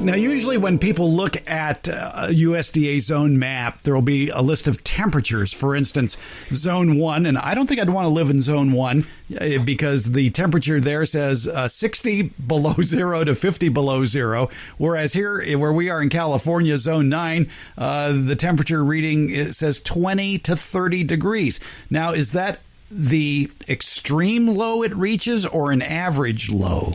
Now, 0.08 0.14
usually 0.14 0.56
when 0.56 0.78
people 0.78 1.12
look 1.12 1.36
at 1.50 1.86
a 1.86 2.30
USDA 2.30 3.02
zone 3.02 3.38
map, 3.38 3.82
there 3.82 3.92
will 3.92 4.00
be 4.00 4.30
a 4.30 4.40
list 4.40 4.66
of 4.66 4.82
temperatures. 4.82 5.52
For 5.52 5.76
instance, 5.76 6.16
zone 6.50 6.96
one, 6.96 7.26
and 7.26 7.36
I 7.36 7.54
don't 7.54 7.66
think 7.66 7.78
I'd 7.78 7.90
want 7.90 8.06
to 8.06 8.08
live 8.08 8.30
in 8.30 8.40
zone 8.40 8.72
one 8.72 9.06
uh, 9.38 9.58
because 9.58 10.12
the 10.12 10.30
temperature 10.30 10.80
there 10.80 11.04
says 11.04 11.46
uh, 11.46 11.68
60 11.68 12.22
below 12.22 12.72
zero 12.82 13.22
to 13.22 13.34
50 13.34 13.68
below 13.68 14.06
zero. 14.06 14.48
Whereas 14.78 15.12
here, 15.12 15.44
where 15.58 15.74
we 15.74 15.90
are 15.90 16.00
in 16.00 16.08
California, 16.08 16.78
zone 16.78 17.10
nine, 17.10 17.50
uh, 17.76 18.12
the 18.12 18.34
temperature 18.34 18.82
reading 18.82 19.52
says 19.52 19.78
20 19.78 20.38
to 20.38 20.56
30 20.56 21.04
degrees. 21.04 21.60
Now, 21.90 22.12
is 22.12 22.32
that 22.32 22.60
the 22.90 23.52
extreme 23.68 24.46
low 24.46 24.82
it 24.82 24.96
reaches 24.96 25.44
or 25.44 25.70
an 25.70 25.82
average 25.82 26.48
low? 26.48 26.94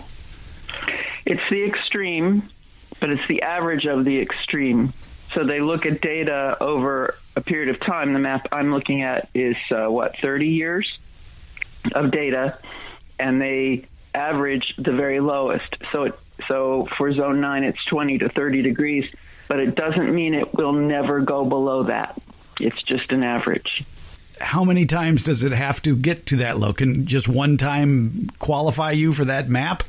It's 1.28 1.44
the 1.52 1.64
extreme 1.64 2.50
but 3.04 3.10
it's 3.10 3.28
the 3.28 3.42
average 3.42 3.86
of 3.86 4.06
the 4.06 4.22
extreme. 4.22 4.94
So 5.34 5.46
they 5.46 5.60
look 5.60 5.86
at 5.86 6.00
data 6.00 6.56
over 6.62 7.18
a 7.36 7.42
period 7.42 7.68
of 7.68 7.82
time. 7.82 8.14
The 8.14 8.20
map 8.20 8.48
I'm 8.54 8.72
looking 8.72 9.02
at 9.02 9.28
is 9.34 9.58
uh, 9.72 9.92
what 9.92 10.16
30 10.22 10.48
years 10.48 10.90
of 11.94 12.12
data, 12.12 12.58
and 13.20 13.42
they 13.42 13.88
average 14.16 14.74
the 14.78 14.94
very 14.94 15.20
lowest. 15.20 15.76
So 15.92 16.04
it, 16.04 16.20
so 16.48 16.88
for 16.98 17.12
zone 17.12 17.42
nine, 17.42 17.66
it's 17.66 17.84
20 17.90 18.20
to 18.20 18.30
30 18.30 18.62
degrees, 18.62 19.04
but 19.50 19.60
it 19.60 19.76
doesn't 19.76 20.16
mean 20.16 20.34
it 20.34 20.54
will 20.54 20.72
never 20.72 21.20
go 21.20 21.44
below 21.44 21.84
that. 21.84 22.22
It's 22.62 22.82
just 22.84 23.12
an 23.12 23.22
average. 23.22 23.84
How 24.40 24.64
many 24.64 24.86
times 24.86 25.26
does 25.26 25.44
it 25.44 25.52
have 25.52 25.82
to 25.82 25.98
get 25.98 26.28
to 26.28 26.38
that 26.38 26.58
low? 26.58 26.72
Can 26.72 27.06
just 27.06 27.28
one 27.28 27.58
time 27.58 28.30
qualify 28.40 28.92
you 28.92 29.12
for 29.12 29.26
that 29.26 29.50
map? 29.50 29.84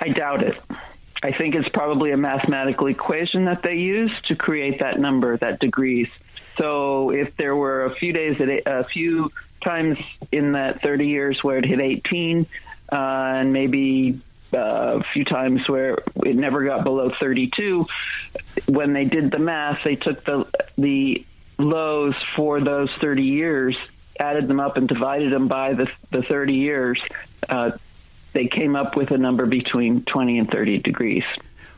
I 0.00 0.08
doubt 0.08 0.42
it. 0.42 0.60
I 1.22 1.32
think 1.32 1.54
it's 1.54 1.68
probably 1.68 2.12
a 2.12 2.16
mathematical 2.16 2.86
equation 2.86 3.44
that 3.44 3.62
they 3.62 3.74
use 3.74 4.10
to 4.28 4.36
create 4.36 4.80
that 4.80 4.98
number, 4.98 5.36
that 5.36 5.60
degrees. 5.60 6.08
So 6.56 7.10
if 7.10 7.36
there 7.36 7.54
were 7.54 7.84
a 7.84 7.94
few 7.94 8.12
days, 8.12 8.40
a 8.66 8.84
few 8.84 9.30
times 9.62 9.98
in 10.32 10.52
that 10.52 10.82
30 10.82 11.06
years 11.06 11.38
where 11.42 11.58
it 11.58 11.66
hit 11.66 11.80
18, 11.80 12.46
uh, 12.90 12.96
and 12.96 13.52
maybe 13.52 14.20
uh, 14.52 14.98
a 14.98 15.04
few 15.12 15.24
times 15.24 15.68
where 15.68 15.98
it 16.24 16.36
never 16.36 16.64
got 16.64 16.84
below 16.84 17.12
32, 17.20 17.86
when 18.66 18.92
they 18.92 19.04
did 19.04 19.30
the 19.30 19.38
math, 19.38 19.78
they 19.84 19.96
took 19.96 20.24
the 20.24 20.46
the 20.76 21.24
lows 21.58 22.14
for 22.36 22.60
those 22.60 22.90
30 23.00 23.22
years, 23.22 23.76
added 24.18 24.48
them 24.48 24.58
up, 24.58 24.76
and 24.76 24.88
divided 24.88 25.32
them 25.32 25.48
by 25.48 25.74
the 25.74 25.90
the 26.10 26.22
30 26.22 26.54
years. 26.54 27.00
Uh, 27.48 27.72
they 28.32 28.46
came 28.46 28.76
up 28.76 28.96
with 28.96 29.10
a 29.10 29.18
number 29.18 29.46
between 29.46 30.04
20 30.04 30.38
and 30.38 30.50
30 30.50 30.78
degrees. 30.78 31.24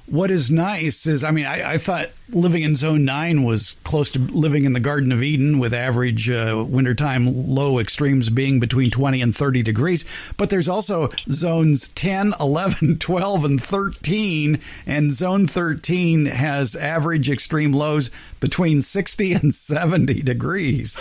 What 0.06 0.32
is 0.32 0.50
nice 0.50 1.06
is, 1.06 1.22
I 1.22 1.30
mean, 1.30 1.46
I, 1.46 1.74
I 1.74 1.78
thought 1.78 2.10
living 2.28 2.62
in 2.62 2.74
Zone 2.74 3.04
9 3.04 3.44
was 3.44 3.76
close 3.84 4.10
to 4.10 4.18
living 4.18 4.64
in 4.64 4.72
the 4.72 4.80
Garden 4.80 5.12
of 5.12 5.22
Eden 5.22 5.60
with 5.60 5.72
average 5.72 6.28
uh, 6.28 6.64
wintertime 6.68 7.28
low 7.46 7.78
extremes 7.78 8.28
being 8.28 8.58
between 8.58 8.90
20 8.90 9.22
and 9.22 9.34
30 9.34 9.62
degrees. 9.62 10.04
But 10.36 10.50
there's 10.50 10.68
also 10.68 11.08
zones 11.30 11.88
10, 11.90 12.34
11, 12.40 12.98
12, 12.98 13.44
and 13.44 13.62
13. 13.62 14.58
And 14.86 15.12
Zone 15.12 15.46
13 15.46 16.26
has 16.26 16.74
average 16.74 17.30
extreme 17.30 17.72
lows 17.72 18.10
between 18.40 18.82
60 18.82 19.32
and 19.34 19.54
70 19.54 20.22
degrees. 20.22 20.98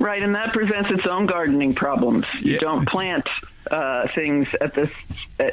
Right. 0.00 0.22
And 0.22 0.34
that 0.34 0.52
presents 0.52 0.90
its 0.90 1.06
own 1.08 1.26
gardening 1.26 1.72
problems. 1.72 2.26
You 2.42 2.54
yeah. 2.54 2.58
don't 2.58 2.88
plant 2.88 3.26
uh, 3.70 4.08
things 4.08 4.46
at 4.60 4.74
this 4.74 4.90
uh, 5.40 5.50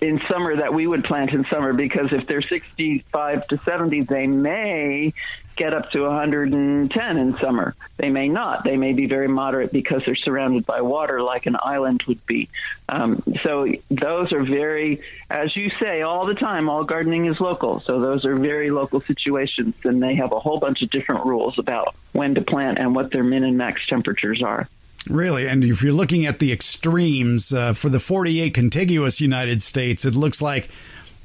in 0.00 0.20
summer 0.30 0.56
that 0.56 0.72
we 0.72 0.86
would 0.86 1.04
plant 1.04 1.30
in 1.30 1.44
summer 1.50 1.72
because 1.72 2.08
if 2.12 2.26
they're 2.26 2.42
65 2.42 3.46
to 3.48 3.60
70, 3.64 4.02
they 4.02 4.26
may 4.26 5.12
get 5.56 5.74
up 5.74 5.90
to 5.90 6.00
110 6.00 7.16
in 7.18 7.38
summer. 7.38 7.74
They 7.98 8.08
may 8.08 8.28
not. 8.28 8.64
They 8.64 8.78
may 8.78 8.94
be 8.94 9.06
very 9.06 9.28
moderate 9.28 9.72
because 9.72 10.00
they're 10.06 10.16
surrounded 10.16 10.64
by 10.64 10.80
water, 10.80 11.20
like 11.20 11.44
an 11.44 11.56
island 11.62 12.02
would 12.08 12.24
be. 12.24 12.48
Um, 12.88 13.22
so 13.44 13.66
those 13.90 14.32
are 14.32 14.42
very, 14.42 15.02
as 15.28 15.54
you 15.54 15.70
say 15.78 16.00
all 16.00 16.24
the 16.24 16.34
time, 16.34 16.70
all 16.70 16.84
gardening 16.84 17.26
is 17.26 17.38
local. 17.40 17.82
So 17.84 18.00
those 18.00 18.24
are 18.24 18.36
very 18.36 18.70
local 18.70 19.02
situations, 19.02 19.74
and 19.84 20.02
they 20.02 20.14
have 20.14 20.32
a 20.32 20.40
whole 20.40 20.58
bunch 20.58 20.80
of 20.80 20.88
different 20.88 21.26
rules 21.26 21.58
about 21.58 21.94
when 22.12 22.36
to 22.36 22.40
plant 22.40 22.78
and 22.78 22.94
what 22.94 23.12
their 23.12 23.24
min 23.24 23.44
and 23.44 23.58
max 23.58 23.82
temperatures 23.86 24.42
are. 24.42 24.66
Really, 25.08 25.46
and 25.46 25.64
if 25.64 25.82
you're 25.82 25.94
looking 25.94 26.26
at 26.26 26.40
the 26.40 26.52
extremes 26.52 27.52
uh, 27.52 27.72
for 27.72 27.88
the 27.88 27.98
48 27.98 28.52
contiguous 28.52 29.20
United 29.20 29.62
States, 29.62 30.04
it 30.04 30.14
looks 30.14 30.42
like 30.42 30.68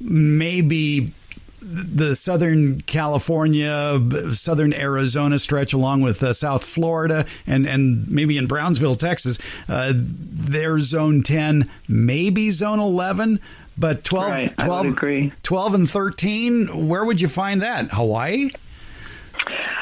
maybe 0.00 1.12
the 1.60 2.14
Southern 2.14 2.80
California, 2.82 4.00
Southern 4.32 4.72
Arizona 4.72 5.38
stretch, 5.38 5.72
along 5.72 6.02
with 6.02 6.22
uh, 6.22 6.32
South 6.32 6.64
Florida, 6.64 7.26
and 7.46 7.66
and 7.66 8.08
maybe 8.08 8.36
in 8.36 8.46
Brownsville, 8.46 8.94
Texas, 8.94 9.38
uh, 9.68 9.92
they're 9.94 10.78
Zone 10.78 11.22
10, 11.22 11.68
maybe 11.88 12.50
Zone 12.50 12.78
11. 12.78 13.40
But 13.78 14.04
12, 14.04 14.30
right, 14.30 14.58
12, 14.58 15.32
12 15.42 15.74
and 15.74 15.90
13, 15.90 16.88
where 16.88 17.04
would 17.04 17.20
you 17.20 17.28
find 17.28 17.60
that? 17.60 17.90
Hawaii? 17.90 18.48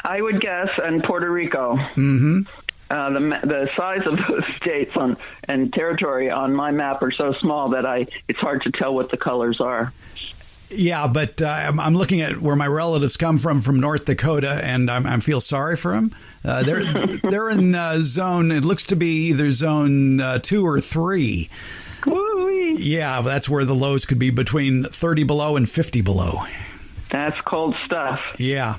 I 0.02 0.20
would 0.20 0.40
guess, 0.40 0.68
and 0.82 1.02
Puerto 1.04 1.30
Rico. 1.30 1.76
Mm-hmm. 1.76 2.40
Uh, 2.94 3.10
the 3.10 3.20
the 3.42 3.68
size 3.76 4.06
of 4.06 4.16
those 4.28 4.44
states 4.62 4.92
on 4.94 5.16
and 5.48 5.72
territory 5.72 6.30
on 6.30 6.54
my 6.54 6.70
map 6.70 7.02
are 7.02 7.10
so 7.10 7.34
small 7.40 7.70
that 7.70 7.84
I 7.84 8.06
it's 8.28 8.38
hard 8.38 8.62
to 8.62 8.70
tell 8.70 8.94
what 8.94 9.10
the 9.10 9.16
colors 9.16 9.60
are. 9.60 9.92
Yeah, 10.70 11.08
but 11.08 11.42
uh, 11.42 11.46
I'm, 11.46 11.80
I'm, 11.80 11.94
looking 11.94 12.20
at 12.20 12.40
where 12.40 12.56
my 12.56 12.66
relatives 12.66 13.16
come 13.16 13.38
from 13.38 13.60
from 13.60 13.80
North 13.80 14.04
Dakota, 14.06 14.60
and 14.64 14.90
I'm, 14.90 15.06
I 15.06 15.18
feel 15.20 15.40
sorry 15.40 15.76
for 15.76 15.92
them. 15.92 16.14
Uh, 16.44 16.62
they're 16.62 16.84
they're 17.30 17.50
in 17.50 17.74
uh, 17.74 17.98
zone. 18.00 18.52
It 18.52 18.64
looks 18.64 18.84
to 18.84 18.96
be 18.96 19.28
either 19.28 19.50
zone 19.50 20.20
uh, 20.20 20.38
two 20.38 20.64
or 20.64 20.80
three. 20.80 21.50
Woo-wee. 22.06 22.76
Yeah, 22.78 23.22
that's 23.22 23.48
where 23.48 23.64
the 23.64 23.74
lows 23.74 24.06
could 24.06 24.20
be 24.20 24.30
between 24.30 24.84
30 24.84 25.24
below 25.24 25.56
and 25.56 25.68
50 25.68 26.00
below. 26.00 26.42
That's 27.10 27.40
cold 27.42 27.74
stuff. 27.86 28.20
Yeah. 28.38 28.76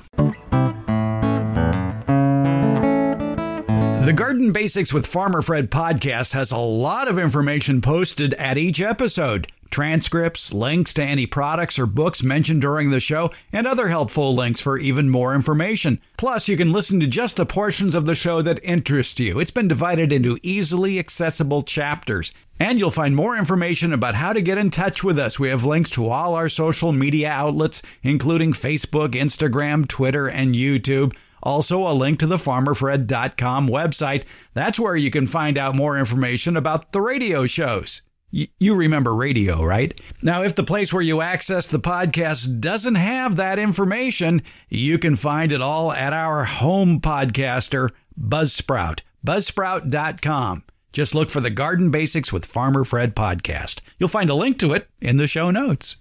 The 4.06 4.12
Garden 4.12 4.52
Basics 4.52 4.92
with 4.92 5.04
Farmer 5.04 5.42
Fred 5.42 5.68
podcast 5.68 6.32
has 6.32 6.52
a 6.52 6.58
lot 6.58 7.08
of 7.08 7.18
information 7.18 7.80
posted 7.80 8.34
at 8.34 8.56
each 8.56 8.80
episode 8.80 9.48
transcripts, 9.68 10.52
links 10.52 10.94
to 10.94 11.02
any 11.02 11.26
products 11.26 11.76
or 11.76 11.86
books 11.86 12.22
mentioned 12.22 12.60
during 12.60 12.90
the 12.90 13.00
show, 13.00 13.32
and 13.52 13.66
other 13.66 13.88
helpful 13.88 14.32
links 14.32 14.60
for 14.60 14.78
even 14.78 15.10
more 15.10 15.34
information. 15.34 16.00
Plus, 16.16 16.46
you 16.46 16.56
can 16.56 16.70
listen 16.70 17.00
to 17.00 17.08
just 17.08 17.34
the 17.34 17.44
portions 17.44 17.96
of 17.96 18.06
the 18.06 18.14
show 18.14 18.42
that 18.42 18.62
interest 18.62 19.18
you. 19.18 19.40
It's 19.40 19.50
been 19.50 19.66
divided 19.66 20.12
into 20.12 20.38
easily 20.40 21.00
accessible 21.00 21.62
chapters. 21.62 22.30
And 22.60 22.78
you'll 22.78 22.92
find 22.92 23.16
more 23.16 23.36
information 23.36 23.92
about 23.92 24.14
how 24.14 24.32
to 24.32 24.40
get 24.40 24.56
in 24.56 24.70
touch 24.70 25.02
with 25.02 25.18
us. 25.18 25.40
We 25.40 25.48
have 25.48 25.64
links 25.64 25.90
to 25.90 26.06
all 26.06 26.34
our 26.36 26.48
social 26.48 26.92
media 26.92 27.30
outlets, 27.30 27.82
including 28.04 28.52
Facebook, 28.52 29.14
Instagram, 29.14 29.88
Twitter, 29.88 30.28
and 30.28 30.54
YouTube. 30.54 31.12
Also, 31.46 31.86
a 31.86 31.94
link 31.94 32.18
to 32.18 32.26
the 32.26 32.38
farmerfred.com 32.38 33.68
website. 33.68 34.24
That's 34.52 34.80
where 34.80 34.96
you 34.96 35.12
can 35.12 35.28
find 35.28 35.56
out 35.56 35.76
more 35.76 35.96
information 35.96 36.56
about 36.56 36.90
the 36.90 37.00
radio 37.00 37.46
shows. 37.46 38.02
you 38.32 38.74
remember 38.74 39.14
radio, 39.14 39.62
right? 39.64 39.98
Now, 40.22 40.42
if 40.42 40.56
the 40.56 40.64
place 40.64 40.92
where 40.92 41.04
you 41.04 41.20
access 41.20 41.68
the 41.68 41.78
podcast 41.78 42.60
doesn't 42.60 42.96
have 42.96 43.36
that 43.36 43.60
information, 43.60 44.42
you 44.68 44.98
can 44.98 45.14
find 45.14 45.52
it 45.52 45.62
all 45.62 45.92
at 45.92 46.12
our 46.12 46.42
home 46.42 47.00
podcaster, 47.00 47.90
Buzzsprout. 48.20 49.02
Buzzsprout.com. 49.24 50.64
Just 50.92 51.14
look 51.14 51.30
for 51.30 51.40
the 51.40 51.50
Garden 51.50 51.92
Basics 51.92 52.32
with 52.32 52.44
Farmer 52.44 52.82
Fred 52.82 53.14
podcast. 53.14 53.82
You'll 54.00 54.08
find 54.08 54.30
a 54.30 54.34
link 54.34 54.58
to 54.58 54.72
it 54.72 54.88
in 55.00 55.16
the 55.16 55.28
show 55.28 55.52
notes. 55.52 55.98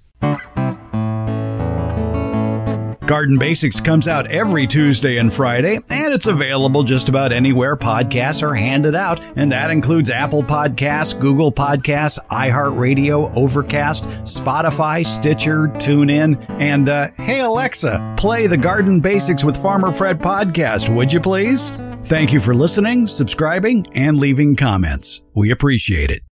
Garden 3.06 3.38
Basics 3.38 3.80
comes 3.80 4.08
out 4.08 4.26
every 4.28 4.66
Tuesday 4.66 5.18
and 5.18 5.32
Friday, 5.32 5.80
and 5.90 6.14
it's 6.14 6.26
available 6.26 6.84
just 6.84 7.08
about 7.08 7.32
anywhere 7.32 7.76
podcasts 7.76 8.42
are 8.42 8.56
handed 8.56 8.96
out, 8.96 9.22
and 9.36 9.52
that 9.52 9.70
includes 9.70 10.10
Apple 10.10 10.42
Podcasts, 10.42 11.20
Google 11.20 11.52
Podcasts, 11.52 12.18
iHeartRadio, 12.30 13.32
Overcast, 13.36 14.06
Spotify, 14.24 15.06
Stitcher, 15.06 15.68
TuneIn, 15.68 16.50
and 16.60 16.90
uh, 16.90 17.10
hey 17.18 17.42
Alexa, 17.42 18.16
play 18.18 18.48
the 18.48 18.58
Garden 18.58 19.00
Basics 19.00 19.44
with 19.44 19.56
Farmer 19.56 19.92
Fred 19.92 20.20
podcast, 20.20 20.94
would 20.94 21.14
you 21.14 21.20
please? 21.20 21.72
Thank 22.06 22.34
you 22.34 22.40
for 22.40 22.56
listening, 22.56 23.06
subscribing, 23.06 23.86
and 23.94 24.20
leaving 24.20 24.56
comments. 24.56 25.22
We 25.36 25.52
appreciate 25.52 26.10
it. 26.10 26.24